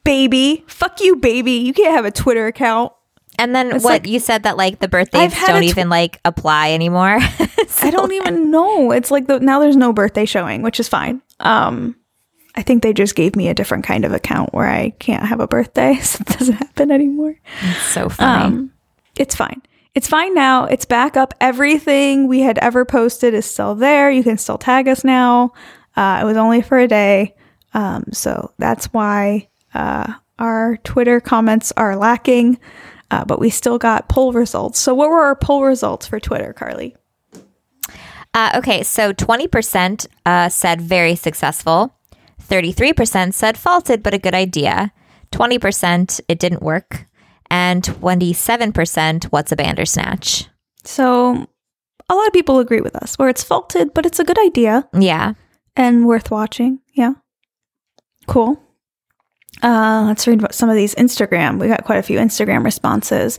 [0.03, 0.63] baby.
[0.67, 1.53] Fuck you baby.
[1.53, 2.93] You can't have a twitter account
[3.37, 6.71] And then what like- you said that like the birthdays don't tw- even like apply
[6.71, 7.19] anymore.
[7.81, 8.91] I don't even know.
[8.91, 11.21] It's like the, now there's no birthday showing, which is fine.
[11.39, 11.95] Um,
[12.55, 15.39] I think they just gave me a different kind of account where I can't have
[15.39, 17.35] a birthday, so it doesn't happen anymore.
[17.89, 18.43] so funny.
[18.43, 18.71] Um,
[19.17, 19.61] it's fine.
[19.93, 20.65] It's fine now.
[20.65, 21.33] It's back up.
[21.39, 24.11] Everything we had ever posted is still there.
[24.11, 25.53] You can still tag us now.
[25.95, 27.35] Uh, it was only for a day,
[27.73, 32.59] um, so that's why uh, our Twitter comments are lacking.
[33.15, 34.77] Uh, but we still got poll results.
[34.77, 36.97] So, what were our poll results for Twitter, Carly?
[38.33, 41.95] Uh, okay, so 20% uh, said very successful,
[42.43, 44.91] 33% said faulted but a good idea,
[45.31, 47.05] 20% it didn't work,
[47.49, 50.49] and 27% what's a bandersnatch.
[50.83, 51.47] So
[52.09, 54.89] a lot of people agree with us where it's faulted, but it's a good idea
[54.93, 55.35] Yeah.
[55.77, 56.79] and worth watching.
[56.93, 57.13] Yeah.
[58.27, 58.61] Cool.
[59.63, 61.59] Uh, let's read what some of these Instagram.
[61.59, 63.37] We got quite a few Instagram responses.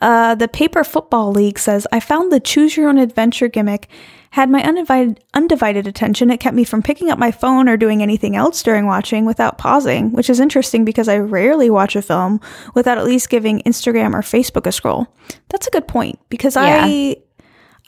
[0.00, 3.88] Uh, the Paper Football League says, I found the choose your own adventure gimmick
[4.30, 6.30] had my undivided, undivided attention.
[6.30, 9.56] It kept me from picking up my phone or doing anything else during watching without
[9.56, 12.42] pausing, which is interesting because I rarely watch a film
[12.74, 15.06] without at least giving Instagram or Facebook a scroll.
[15.48, 17.16] That's a good point because I,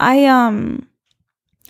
[0.01, 0.88] I um,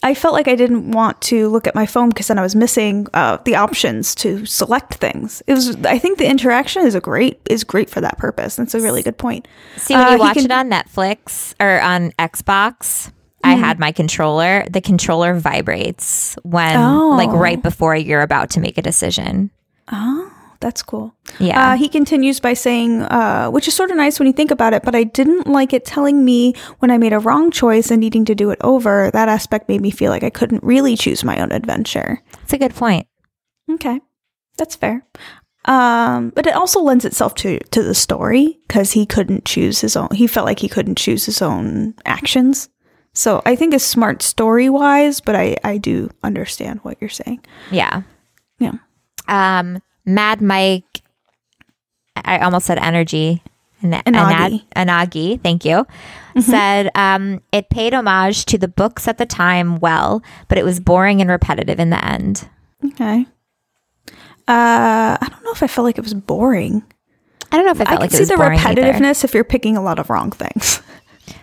[0.03, 2.55] I felt like I didn't want to look at my phone because then I was
[2.55, 5.43] missing uh, the options to select things.
[5.47, 5.77] It was.
[5.85, 8.57] I think the interaction is a great is great for that purpose.
[8.57, 9.49] That's a really good point.
[9.77, 13.11] See, when Uh, you he watch can- it on Netflix or on Xbox,
[13.43, 13.63] I Mm-hmm.
[13.65, 14.65] had my controller.
[14.71, 16.75] The controller vibrates when,
[17.17, 17.37] like, Oh.
[17.37, 19.51] right before you're about to make a decision.
[19.93, 20.31] Oh,
[20.61, 21.15] that's cool.
[21.39, 21.73] Yeah.
[21.73, 24.73] Uh, he continues by saying, uh, which is sort of nice when you think about
[24.73, 28.01] it, but I didn't like it telling me when I made a wrong choice and
[28.01, 29.11] needing to do it over.
[29.13, 32.23] That aspect made me feel like I couldn't really choose my own adventure.
[32.33, 33.07] That's a good point.
[33.71, 34.01] Okay,
[34.57, 35.07] that's fair.
[35.65, 39.97] Um, but it also lends itself to to the story because he couldn't choose his
[39.97, 40.09] own.
[40.13, 42.69] He felt like he couldn't choose his own actions.
[43.13, 47.45] So I think it's smart story wise, but I I do understand what you're saying.
[47.71, 48.03] Yeah.
[48.59, 48.75] Yeah.
[49.29, 51.03] Um, Mad Mike,
[52.17, 53.43] I almost said energy.
[53.83, 54.65] An- Anagi.
[54.75, 55.87] Anagi, thank you.
[56.41, 60.81] Said um, it paid homage to the books at the time well, but it was
[60.81, 62.49] boring and repetitive in the end.
[62.85, 63.27] Okay.
[64.47, 66.83] Uh, I don't know if I felt like it was boring.
[67.53, 68.83] I don't know if I I felt can like it see was the boring either.
[68.83, 70.81] repetitiveness if you're picking a lot of wrong things.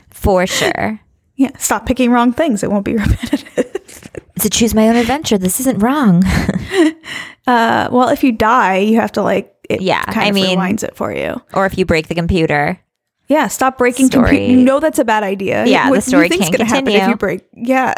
[0.09, 0.99] For sure.
[1.36, 2.63] yeah, stop picking wrong things.
[2.63, 4.11] It won't be repetitive.
[4.40, 5.38] To choose my own adventure.
[5.38, 6.24] This isn't wrong.
[7.48, 10.58] Uh, well, if you die, you have to like it Yeah, kind I of mean-
[10.58, 11.40] rewinds it for you.
[11.54, 12.80] or if you break the computer.
[13.28, 14.44] Yeah, stop breaking computer.
[14.44, 15.64] You know that's a bad idea.
[15.68, 17.46] Yeah, the What story you think's can't gonna happen if you break.
[17.54, 17.94] Yeah,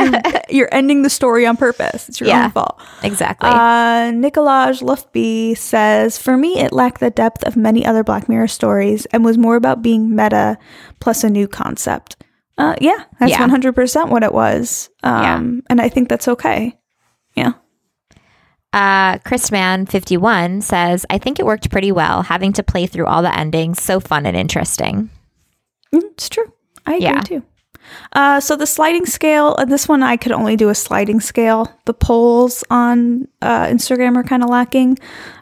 [0.00, 2.06] you're, you're ending the story on purpose.
[2.10, 2.44] It's your Yeah.
[2.44, 2.78] own fault.
[3.02, 3.48] Exactly.
[3.48, 8.48] Uh, Nicolaj Lufby says, For me, it lacked the depth of many other Black Mirror
[8.48, 10.58] stories and was more about being meta
[11.00, 12.16] plus a new concept.
[12.58, 13.46] Uh, yeah, that's Yeah.
[13.46, 14.88] 100% what it was.
[15.02, 16.78] Um, And I think that's okay.
[17.34, 17.52] Yeah.
[18.72, 23.36] Uh, Chrisman51 says, I think it worked pretty well, having to play through all the
[23.36, 23.80] endings.
[23.82, 25.10] So fun and interesting.
[25.94, 26.52] Mm, It's true.
[26.86, 27.20] I agree Yeah.
[27.20, 27.42] too.
[28.12, 31.70] Uh, so the sliding scale, uh, this one I could only do a sliding scale.
[31.84, 34.98] The polls on uh, Instagram are kind of lacking,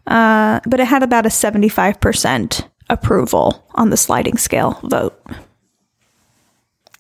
[0.06, 5.14] uh, but it had about a 75% approval on the sliding scale vote.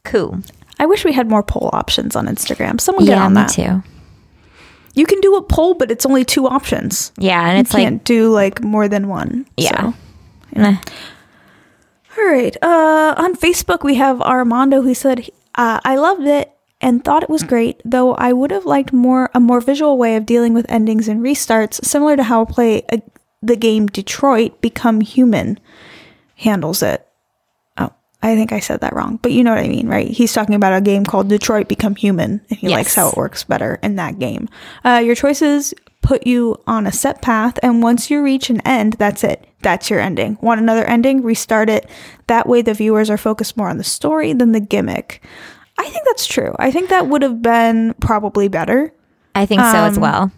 [0.04, 0.40] Cool.
[0.78, 2.80] I wish we had more poll options on Instagram.
[2.80, 3.48] Someone get Yeah, on me that.
[3.50, 3.82] too.
[4.94, 7.10] You can do a poll, but it's only two options.
[7.18, 9.46] Yeah, and You it's like, can't do like more than one.
[9.56, 9.92] yeah.
[9.92, 9.94] so.
[12.16, 12.56] All right.
[12.62, 17.30] Uh, on Facebook, we have Armando who said, uh, "I loved it and thought it
[17.30, 20.66] was great, though I would have liked more a more visual way of dealing with
[20.70, 22.98] endings and restarts, similar to how play uh,
[23.42, 25.58] the game Detroit Become Human
[26.36, 27.04] handles it."
[28.24, 30.08] I think I said that wrong, but you know what I mean, right?
[30.08, 32.76] He's talking about a game called Detroit Become Human, and he Yes.
[32.76, 34.48] likes how it works better in that game.
[34.84, 38.94] Uh, your choices put you on a set path, and once you reach an end,
[38.94, 39.46] that's it.
[39.62, 40.38] That's your ending.
[40.40, 41.22] Want another ending?
[41.22, 41.88] Restart it.
[42.26, 45.22] That way, the viewers are focused more on the story than the gimmick.
[45.78, 46.54] I think that's true.
[46.58, 48.92] I think that would have been probably better.
[49.34, 50.32] I think so as Um, well.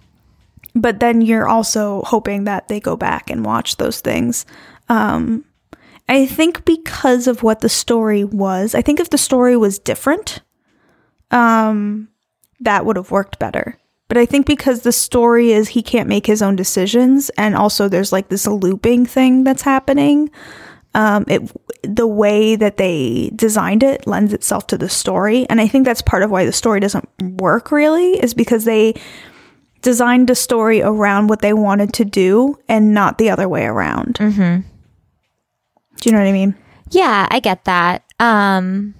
[0.74, 4.44] But then you're also hoping that they go back and watch those things.
[4.88, 5.44] Um,
[6.08, 10.40] I think because of what the story was, I think if the story was different,
[11.30, 12.08] um,
[12.60, 13.78] that would have worked better.
[14.08, 17.88] But I think because the story is he can't make his own decisions, and also
[17.88, 20.30] there's like this looping thing that's happening.
[20.94, 21.50] Um, it
[21.82, 26.02] the way that they designed it lends itself to the story, and I think that's
[26.02, 28.94] part of why the story doesn't work really is because they
[29.82, 34.14] designed a story around what they wanted to do and not the other way around.
[34.14, 34.68] Mm-hmm.
[36.00, 36.54] Do you know what I mean?
[36.90, 38.04] Yeah, I get that.
[38.20, 38.94] Um,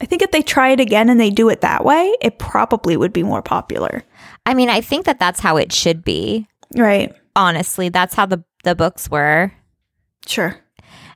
[0.00, 2.96] I think if they try it again and they do it that way, it probably
[2.96, 4.02] would be more popular.
[4.46, 6.48] I mean, I think that that's how it should be.
[6.74, 7.14] Right.
[7.36, 9.52] Honestly, that's how the the books were.
[10.26, 10.56] Sure.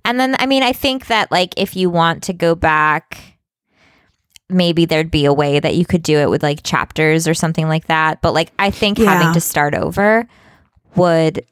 [0.04, 3.38] And then, I mean, I think that like if you want to go back,
[4.48, 7.66] maybe there'd be a way that you could do it with like chapters or something
[7.68, 8.22] like that.
[8.22, 9.12] But like, I think Yeah.
[9.12, 10.28] having to start over
[10.94, 11.44] would.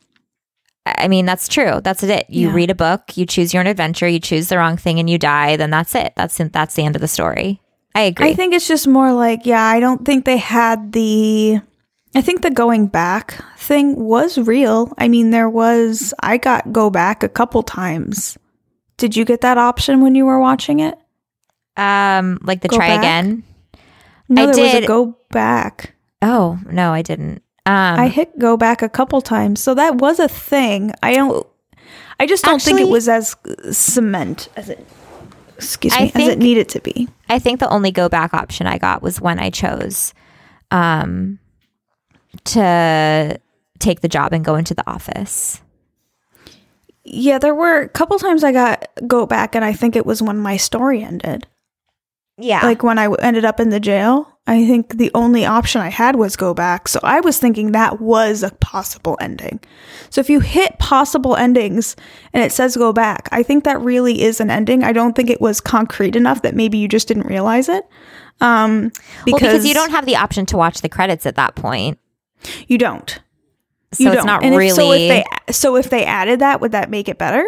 [0.86, 1.80] I mean, that's true.
[1.82, 2.26] That's it.
[2.28, 2.54] You Yeah.
[2.54, 5.18] read a book, you choose your own adventure, you choose the wrong thing, and you
[5.18, 5.56] die.
[5.56, 6.12] Then that's it.
[6.16, 7.60] That's that's the end of the story.
[7.94, 8.28] I agree.
[8.30, 11.60] I think it's just more like, yeah, I don't think they had the.
[12.16, 14.92] I think the going back thing was real.
[14.98, 16.12] I mean, there was.
[16.22, 18.36] I got go back a couple times.
[18.98, 20.98] Did you get that option when you were watching it?
[21.76, 22.98] um, like the Go try back?
[23.00, 23.42] again.
[24.28, 24.84] No, I there was did.
[24.84, 25.94] a go back.
[26.22, 27.42] Oh no, I didn't.
[27.66, 30.92] Um, I hit go back a couple times, so that was a thing.
[31.02, 31.46] I don't.
[32.20, 33.34] I just don't think it was as
[33.72, 34.86] cement as it
[35.56, 37.08] excuse I me, as it needed to be.
[37.28, 40.12] I think the only go back option I got was when I chose
[40.70, 41.38] um,
[42.44, 43.40] to
[43.78, 45.60] take the job and go into the office.
[47.04, 50.22] Yeah, there were a couple times I got go back, and I think it was
[50.22, 51.46] when my story ended.
[52.38, 52.62] Yeah.
[52.62, 55.88] Like when I w- ended up in the jail, I think the only option I
[55.88, 56.86] had was go back.
[56.88, 59.58] So I was thinking that was a possible ending.
[60.10, 61.96] So if you hit possible endings
[62.34, 64.84] and it says go back, I think that really is an ending.
[64.84, 67.86] I don't think it was concrete enough that maybe you just didn't realize it.
[68.42, 68.92] Um,
[69.26, 71.98] well, because you don't have the option to watch the credits at that point.
[72.68, 73.18] you don't.
[73.92, 74.26] So You it's don't.
[74.26, 74.70] not And if- really.
[74.74, 77.46] so if they so if they added that, would that make it better?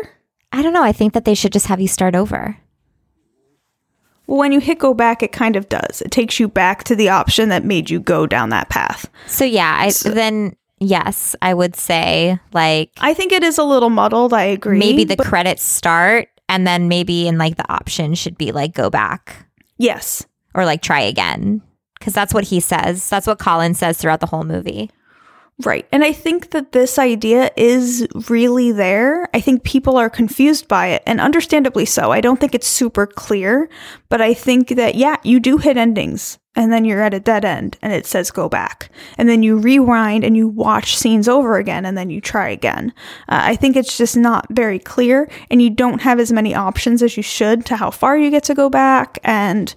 [0.52, 0.82] I don't know.
[0.82, 2.56] I think that they should just have you start over.
[4.26, 6.02] Well, when you hit go back, it kind of does.
[6.02, 9.08] It takes you back to the option that made you go down that path.
[9.26, 13.90] So yeah, I, then yes, I would say like I think it is a little
[13.90, 14.32] muddled.
[14.32, 14.78] I agree.
[14.78, 18.74] maybe the but- credits start and then maybe in like the option should be like
[18.74, 19.46] go back
[19.78, 21.62] yes, or like try again
[21.98, 23.08] because that's what he says.
[23.08, 24.90] That's what Colin says throughout the whole movie.
[25.64, 25.86] Right.
[25.92, 29.28] And I think that this idea is really there.
[29.34, 32.12] I think people are confused by it, and understandably so.
[32.12, 33.68] I don't think it's super clear,
[34.08, 36.38] but I think that yeah, you do hit endings.
[36.58, 38.90] And then you're at a dead end and it says go back.
[39.18, 42.94] And then you rewind and you watch scenes over again and then you try again.
[43.28, 47.02] Uh, I think it's just not very clear and you don't have as many options
[47.02, 49.18] as you should to how far you get to go back.
[49.22, 49.74] And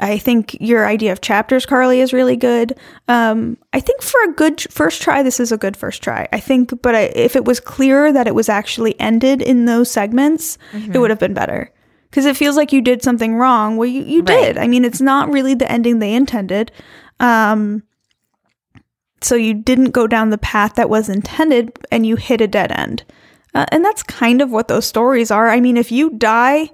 [0.00, 2.76] I think your idea of chapters, Carly, is really good.
[3.06, 6.26] Um, I think for a good first try, this is a good first try.
[6.32, 9.90] I think, but I, if it was clearer that it was actually ended in those
[9.90, 11.70] segments, it would have been better.
[12.08, 13.76] Because it feels like you did something wrong.
[13.76, 14.26] Well, you, you Right.
[14.46, 14.58] did.
[14.58, 16.72] I mean, it's not really the ending they intended.
[17.20, 17.82] Um,
[19.20, 22.72] so you didn't go down the path that was intended and you hit a dead
[22.72, 23.04] end.
[23.54, 25.48] Uh, and that's kind of what those stories are.
[25.50, 26.70] I mean, if you die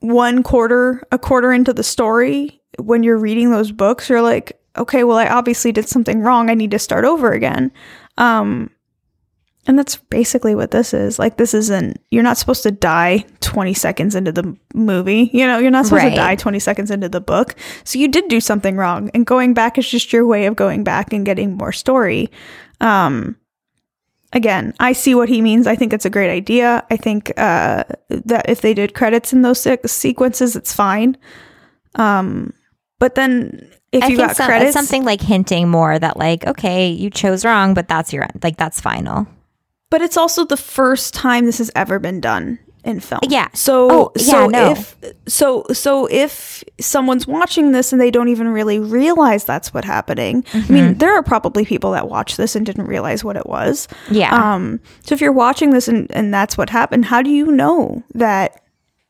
[0.00, 5.04] one quarter, a quarter into the story, when you're reading those books, you're like, okay,
[5.04, 6.48] well, I obviously did something wrong.
[6.50, 7.72] I need to start over again.
[8.16, 8.70] Um,
[9.66, 11.18] and that's basically what this is.
[11.18, 15.28] Like, this isn't, you're not supposed to die 20 seconds into the movie.
[15.34, 16.10] You know, you're not supposed Right.
[16.10, 17.54] to die 20 seconds into the book.
[17.84, 19.10] So you did do something wrong.
[19.12, 22.30] And going back is just your way of going back and getting more story.
[22.80, 23.36] Um,
[24.32, 25.66] again, I see what he means.
[25.66, 26.84] I think it's a great idea.
[26.90, 31.16] I think uh, that if they did credits in those se- sequences, it's fine.
[31.96, 32.52] Um,
[32.98, 36.88] but then if I you got some, credits, something like hinting more that like okay,
[36.88, 38.40] you chose wrong, but that's your end.
[38.42, 39.26] Like that's final.
[39.90, 43.20] but it's also the first time this has ever been done in film.
[43.28, 43.48] Yeah.
[43.54, 44.70] So Oh, yeah, so no.
[44.72, 49.84] if so so if someone's watching this and they don't even really realize that's what
[49.84, 50.44] happening.
[50.54, 50.74] I Mm-hmm.
[50.74, 53.86] mean, there are probably people that watch this and didn't realize what it was.
[54.10, 54.34] Yeah.
[54.34, 58.02] Um, so if you're watching this and, and that's what happened, how do you know
[58.14, 58.62] that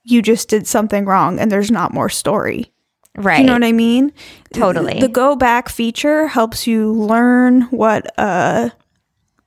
[0.04, 2.72] you just did something wrong and there's not more story?
[3.16, 3.40] right.
[3.40, 4.12] You know what I mean?
[4.54, 5.00] Totally.
[5.00, 8.70] The go back feature helps you learn what uh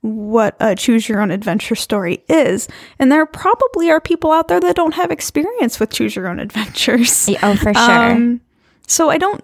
[0.04, 2.68] what a choose your own adventure story is.
[2.98, 6.38] And there probably are people out there that don't have experience with choose your own
[6.38, 7.28] adventures.
[7.42, 8.12] Oh, for sure.
[8.12, 8.40] Um,
[8.86, 9.42] so I don't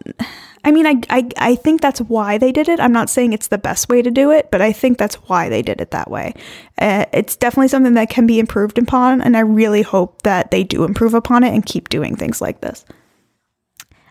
[0.64, 2.78] I mean I, I I think that's why they did it.
[2.78, 5.48] I'm not saying it's the best way to do it, but I think that's why
[5.48, 6.34] they did it that way.
[6.78, 10.62] Uh, it's definitely something that can be improved upon and I really hope that they
[10.62, 12.84] do improve upon it and keep doing things like this.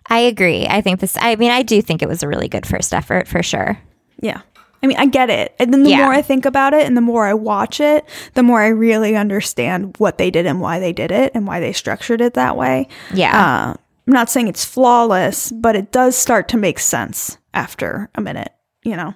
[0.08, 0.68] I agree.
[0.68, 1.16] I think this.
[1.20, 3.80] I mean, I do think it was a really good first effort for sure.
[4.20, 4.42] Yeah.
[4.82, 5.56] I mean, I get it.
[5.60, 5.98] And then the Yeah.
[6.06, 8.06] more I think about it and the more I watch it,
[8.36, 11.60] the more I really understand what they did and why they did it and why
[11.60, 12.88] they structured it that way.
[13.14, 13.38] Yeah.
[13.38, 13.74] Uh,
[14.08, 18.52] I'm not saying it's flawless, but it does start to make sense after a minute,
[18.84, 19.14] you know?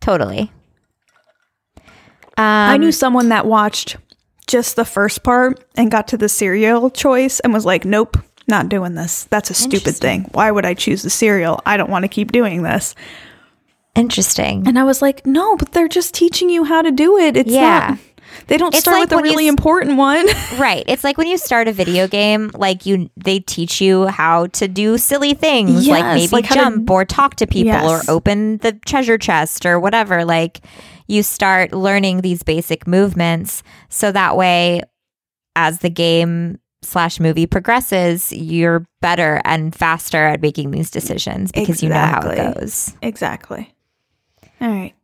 [0.00, 0.52] Totally.
[2.36, 3.96] I Um, knew someone that watched
[4.46, 8.68] just the first part and got to the cereal choice and was like, nope, not
[8.68, 9.24] doing this.
[9.30, 10.28] That's a stupid thing.
[10.32, 11.60] Why would I choose the cereal?
[11.66, 12.94] I don't want to keep doing this.
[13.94, 14.66] Interesting.
[14.66, 17.36] And I was like, no, but they're just teaching you how to do it.
[17.36, 17.88] It's Yeah.
[17.90, 17.98] not.
[18.46, 20.26] They don't It's start like with you really s- important one.
[20.58, 20.84] Right.
[20.86, 24.68] It's like when you start a video game, like you they teach you how to
[24.68, 28.08] do silly things, like maybe like how to- jump or talk to people Yes.
[28.08, 30.24] or open the treasure chest or whatever.
[30.24, 30.60] Like
[31.06, 34.82] you start learning these basic movements so that way
[35.56, 41.82] as the game slash movie progresses, you're better and faster at making these decisions because
[41.82, 42.94] you know how it goes.
[43.02, 43.74] exactly.
[44.60, 44.94] All right.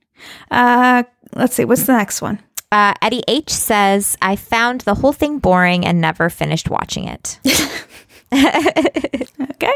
[0.51, 1.65] Uh, let's see.
[1.65, 2.41] What's the next one?
[2.73, 7.39] Uh, Eddie H says, I found the whole thing boring and never finished watching it.
[9.55, 9.73] Okay.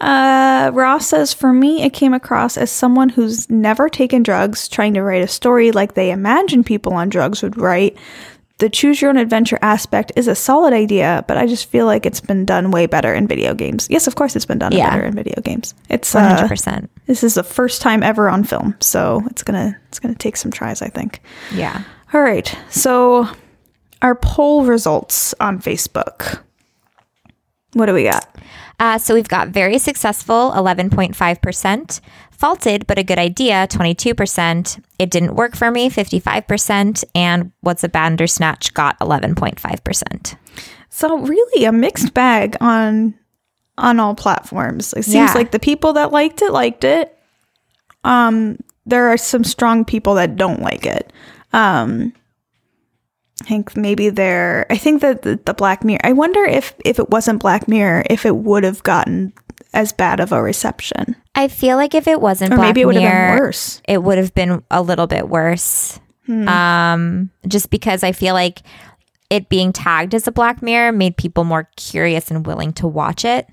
[0.00, 4.94] Uh, Ross says, for me, it came across as someone who's never taken drugs, trying
[4.94, 7.96] to write a story like they imagine people on drugs would write.
[8.62, 12.06] The choose your own adventure aspect is a solid idea, but I just feel like
[12.06, 13.88] it's been done way better in video games.
[13.90, 14.88] Yes, of course it's been done Yeah.
[14.88, 15.74] better in video games.
[15.88, 16.88] It's uh, hundred percent.
[17.06, 20.52] this is the first time ever on film, so it's gonna it's gonna take some
[20.52, 21.20] tries, I think.
[21.52, 21.82] Yeah.
[22.14, 23.26] All right, so
[24.00, 26.38] our poll results on Facebook.
[27.72, 28.28] What do we got?
[28.78, 32.00] Uh, so we've got very successful, 11.5%,
[32.42, 37.88] faulted but a good idea, 22%, it didn't work for me, 55%, and what's a
[37.88, 40.34] Bandersnatch got 11.5%.
[40.90, 43.14] So really a mixed bag on
[43.78, 44.92] on all platforms.
[44.92, 45.32] It seems Yeah.
[45.34, 47.16] like the people that liked it liked it.
[48.04, 51.12] Um there are some strong people that don't like it.
[51.52, 52.12] Um
[53.42, 56.98] I think maybe they're I think that the, the Black Mirror I wonder if if
[56.98, 59.32] it wasn't Black Mirror if it would have gotten
[59.72, 61.16] as bad of a reception.
[61.34, 63.82] I feel like if it wasn't Or Black maybe it would have Mirror, been worse.
[63.88, 65.98] it would have been a little bit worse.
[66.28, 68.62] Um, just because I feel like
[69.28, 73.24] it being tagged as a Black Mirror made people more curious and willing to watch
[73.24, 73.46] it.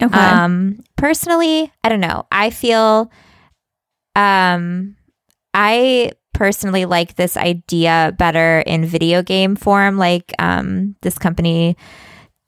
[0.00, 0.16] Okay.
[0.18, 2.26] Um, personally, I don't know.
[2.30, 3.10] I feel,
[4.14, 4.96] um,
[5.52, 9.98] I personally like this idea better in video game form.
[9.98, 11.76] Like, um, this company,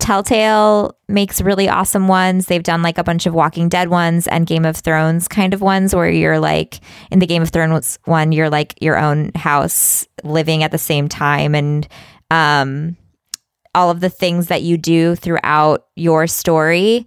[0.02, 2.46] Telltale, makes really awesome ones.
[2.46, 5.60] They've done like a bunch of Walking Dead ones and Game of Thrones kind of
[5.60, 6.80] ones where you're like
[7.12, 11.08] in the Game of Thrones one, you're like your own house living at the same
[11.08, 11.86] time and,
[12.30, 12.96] um,
[13.74, 17.06] all of the things that you do throughout your story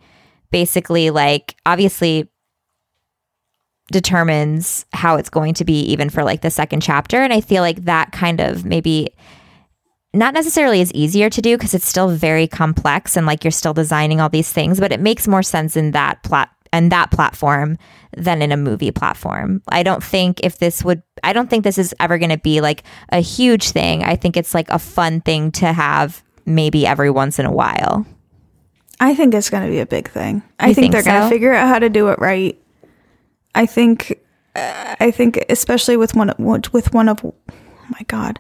[0.51, 2.29] basically like obviously
[3.91, 7.61] determines how it's going to be even for like the second chapter and i feel
[7.61, 9.09] like that kind of maybe
[10.15, 13.73] not necessarily is easier to do because it's still very complex and like you're still
[13.73, 17.77] designing all these things but it makes more sense in that plat and that platform
[18.17, 19.61] than in a movie platform.
[19.69, 22.61] I don't think if this would i don't think this is ever going to be
[22.61, 24.03] like a huge thing.
[24.03, 28.05] I think it's like a fun thing to have maybe every once in a while.
[28.99, 30.43] I think it's going to be a big thing.
[30.59, 32.57] I think, think they're going to figure out how to do it right.
[33.53, 34.19] I think,
[34.55, 37.33] uh, I think, especially with one with one of, oh
[37.89, 38.39] my god,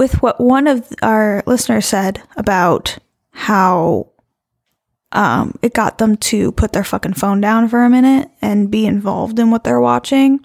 [0.00, 2.96] with what one of our listeners said about
[3.32, 4.08] how
[5.12, 8.86] um, it got them to put their fucking phone down for a minute and be
[8.86, 10.40] involved in what they're watching.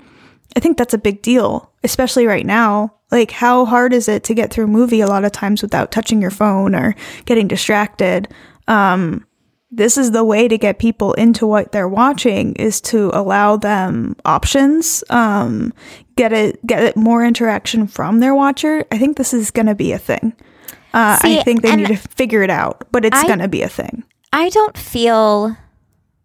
[0.57, 2.95] I think that's a big deal, especially right now.
[3.11, 5.89] Like, how hard is it to get through a movie a lot of times without
[5.89, 6.93] touching your phone or
[7.23, 8.27] getting distracted?
[8.67, 9.25] Um,
[9.71, 14.17] this is the way to get people into what they're watching is to allow them
[14.25, 15.73] options, um,
[16.15, 18.85] get it, get it more interaction from their watcher.
[18.91, 20.33] I think this is going to be a thing.
[20.93, 23.61] Uh, See, I think they need to figure it out, but it's I- to be
[23.61, 24.03] a thing.
[24.31, 25.55] i don't feel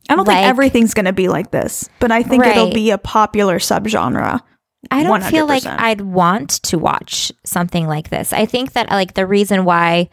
[0.09, 2.91] I don't Like- think everything's going to be like this, but I think it'll be
[2.91, 4.41] a popular subgenre.
[4.91, 8.33] I don't feel like I'd want to watch something like this.
[8.33, 10.09] I think that like the reason why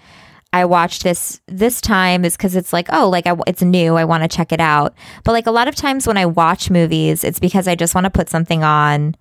[0.53, 4.05] I watched this this time is because it's like oh like I, it's new I
[4.05, 4.93] want to check it out.
[5.23, 8.05] But like a lot of times when I watch movies, it's because I just want
[8.05, 9.15] to put something on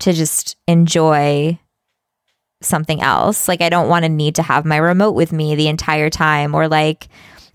[0.00, 1.58] to just enjoy
[2.62, 3.48] something else.
[3.48, 6.54] Like I don't want to need to have my remote with me the entire time
[6.54, 7.08] or like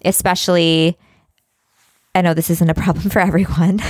[0.04, 0.98] especially
[2.14, 3.82] I know this isn't a problem for everyone.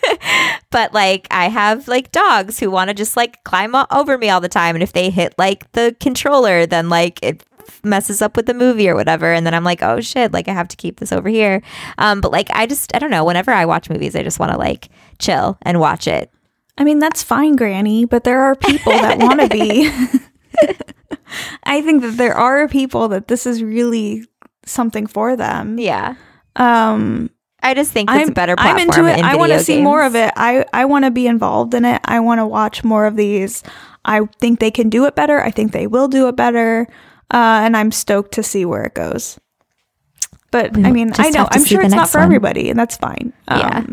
[0.70, 4.40] but like I have like dogs who want to just like climb over me all
[4.40, 7.44] the time and if they hit like the controller then like it
[7.82, 10.52] messes up with the movie or whatever and then I'm like oh shit like I
[10.52, 11.62] have to keep this over here.
[11.98, 14.52] Um but like I just I don't know whenever I watch movies I just want
[14.52, 14.88] to like
[15.18, 16.33] chill and watch it.
[16.76, 19.88] I mean, that's fine, Granny, but there are people that want to be.
[21.64, 24.26] I think that there are people that this is really
[24.66, 25.78] something for them.
[25.78, 26.16] Yeah.
[26.56, 27.30] Um,
[27.62, 29.18] I just think it's I'm a better I'm into it.
[29.18, 30.32] in I want to see more of it.
[30.36, 32.00] I I want to be involved in it.
[32.04, 33.62] I want to watch more of these.
[34.04, 35.40] I think they can do it better.
[35.40, 36.86] I think they will do it better.
[37.32, 39.40] Uh, and I'm stoked to see where it goes.
[40.50, 42.26] But We I mean, I know I'm sure it's not for one.
[42.26, 43.32] everybody, and that's fine.
[43.48, 43.84] Yeah.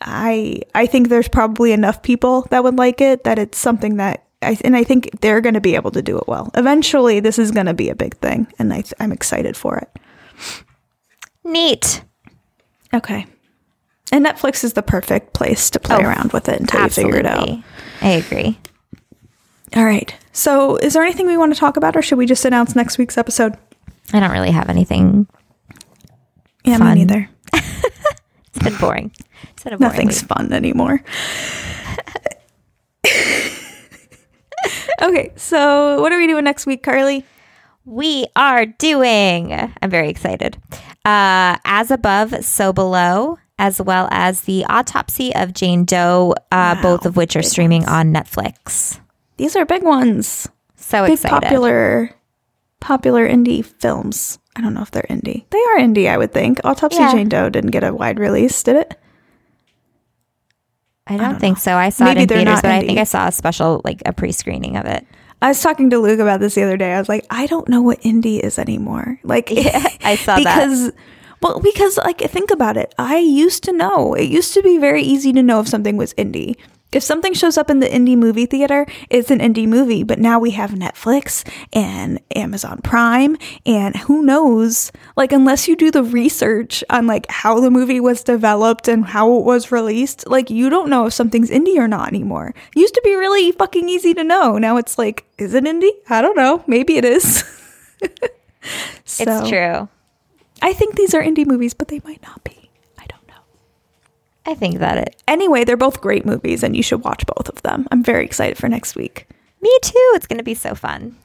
[0.00, 4.24] I I think there's probably enough people that would like it that it's something that
[4.42, 6.50] I and I think they're going to be able to do it well.
[6.54, 9.88] Eventually, this is going to be a big thing, and I I'm excited for it.
[11.44, 12.02] Neat.
[12.94, 13.26] Okay.
[14.12, 17.16] And Netflix is the perfect place to play Oh, around with it until you figure
[17.18, 17.48] it out.
[18.02, 18.58] I agree.
[19.76, 20.12] All right.
[20.32, 22.98] So, is there anything we want to talk about, or should we just announce next
[22.98, 23.56] week's episode?
[24.12, 25.28] I don't really have anything.
[26.64, 26.94] Yeah, Fun.
[26.94, 27.28] me neither.
[28.52, 29.12] It's been boring.
[29.66, 31.02] A boring Nothing's fun anymore.
[35.02, 35.32] okay.
[35.36, 37.24] So, what are we doing next week, Carly?
[37.84, 40.58] We are doing, I'm very excited.
[41.04, 46.82] Uh, As Above, So Below, as well as The Autopsy of Jane Doe, uh, Wow,
[46.82, 47.92] both of which are streaming ones.
[47.92, 49.00] on Netflix.
[49.38, 50.48] These are big ones.
[50.76, 51.42] So big excited.
[51.42, 52.14] popular
[52.80, 54.38] popular indie films.
[54.56, 55.44] I don't know if they're indie.
[55.50, 56.60] They are indie, I would think.
[56.64, 57.12] Autopsy Yeah.
[57.12, 58.98] Jane Doe didn't get a wide release, did it?
[61.10, 61.60] I don't, don't think know.
[61.60, 61.74] so.
[61.76, 62.98] I saw Maybe it in theaters, but I think.
[62.98, 65.06] I saw a special, like a pre screening of it.
[65.42, 66.92] I was talking to Luke about this the other day.
[66.92, 69.18] I was like, I don't know what indie is anymore.
[69.24, 70.44] Like, Yeah, I saw that.
[70.44, 70.92] because,
[71.42, 72.94] well, because like think about it.
[72.98, 74.14] I used to know.
[74.14, 76.56] It used to be very easy to know if something was indie.
[76.92, 80.02] If something shows up in the indie movie theater, it's an indie movie.
[80.02, 84.90] But now we have Netflix and Amazon Prime, and who knows?
[85.16, 89.36] Like, unless you do the research on like how the movie was developed and how
[89.36, 92.54] it was released, like you don't know if something's indie or not anymore.
[92.74, 94.58] It used to be really fucking easy to know.
[94.58, 95.92] Now it's like, is it indie?
[96.08, 96.64] I don't know.
[96.66, 97.44] Maybe it is.
[99.06, 99.88] So, It's true.
[100.62, 102.59] I think these are indie movies, but they might not be.
[104.50, 104.66] I don't know.
[104.66, 105.22] I think that it.
[105.28, 107.86] Anyway, they're both great movies, and you should watch both of them.
[107.90, 109.28] I'm very excited for next week.
[109.60, 110.12] Me too.
[110.14, 111.16] It's going to be so fun.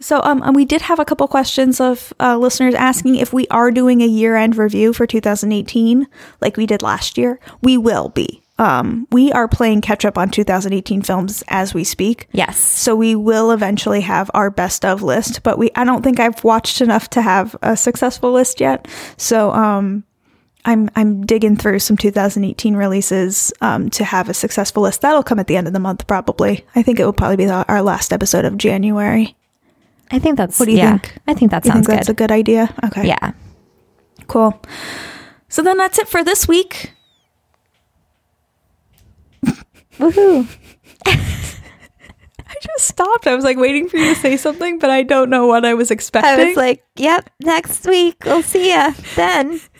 [0.00, 3.46] So, um, and we did have a couple questions of uh, listeners asking if we
[3.48, 6.08] are doing a year-end review for 2018,
[6.40, 7.38] like we did last year.
[7.62, 8.42] We will be.
[8.58, 12.28] Um, we are playing catch up on 2018 films as we speak.
[12.32, 12.58] Yes.
[12.58, 16.44] So we will eventually have our best of list, but we I don't think I've
[16.44, 18.86] watched enough to have a successful list yet.
[19.16, 20.04] So um
[20.64, 25.00] I'm I'm digging through some 2018 releases um, to have a successful list.
[25.00, 26.64] That'll come at the end of the month, probably.
[26.74, 29.36] I think it will probably be the, our last episode of January.
[30.12, 30.60] I think that's.
[30.60, 31.18] What do you yeah, think?
[31.26, 32.12] I think that sounds think that's good.
[32.12, 32.74] a good idea?
[32.84, 33.08] Okay.
[33.08, 33.32] yeah.
[34.28, 34.60] Cool.
[35.48, 36.92] So then that's it for this week.
[39.98, 40.48] Woohoo.
[41.06, 43.26] I just stopped.
[43.26, 45.74] I was like waiting for you to say something, but I don't know what I
[45.74, 46.30] was expecting.
[46.30, 48.22] I was like, yep, next week.
[48.24, 49.60] We'll see ya then.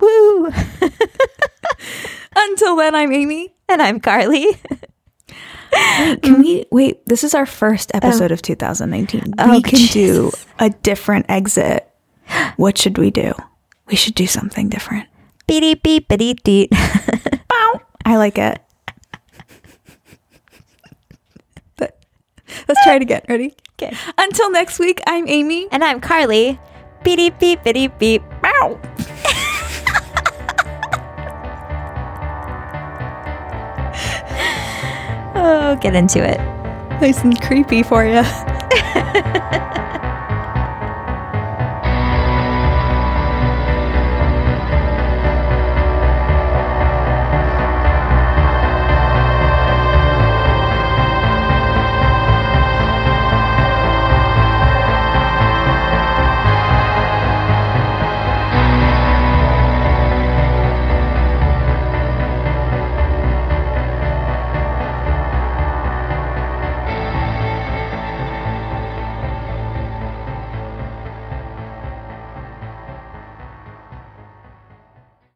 [0.00, 0.46] Woo.
[2.36, 3.54] Until then, I'm Amy.
[3.68, 4.46] And I'm Carly.
[6.22, 7.04] Can we wait?
[7.06, 9.34] This is our first episode of 2019.
[9.38, 11.88] Oh, we can do a different exit.
[12.56, 13.32] What should we do?
[13.88, 15.06] We should do something different.
[15.46, 16.70] Beep beep beep beep.
[17.48, 17.80] Bow.
[18.04, 18.58] I like it.
[21.76, 21.98] But-
[22.68, 23.22] Let's try it again.
[23.28, 23.54] Ready?
[23.80, 23.94] Okay.
[24.16, 25.68] Until next week, I'm Amy.
[25.72, 26.58] And I'm Carly.
[27.04, 28.22] Beep beep beep beep.
[28.40, 28.80] Bow.
[35.46, 36.38] oh, get into it.
[37.00, 38.22] Nice and creepy for you.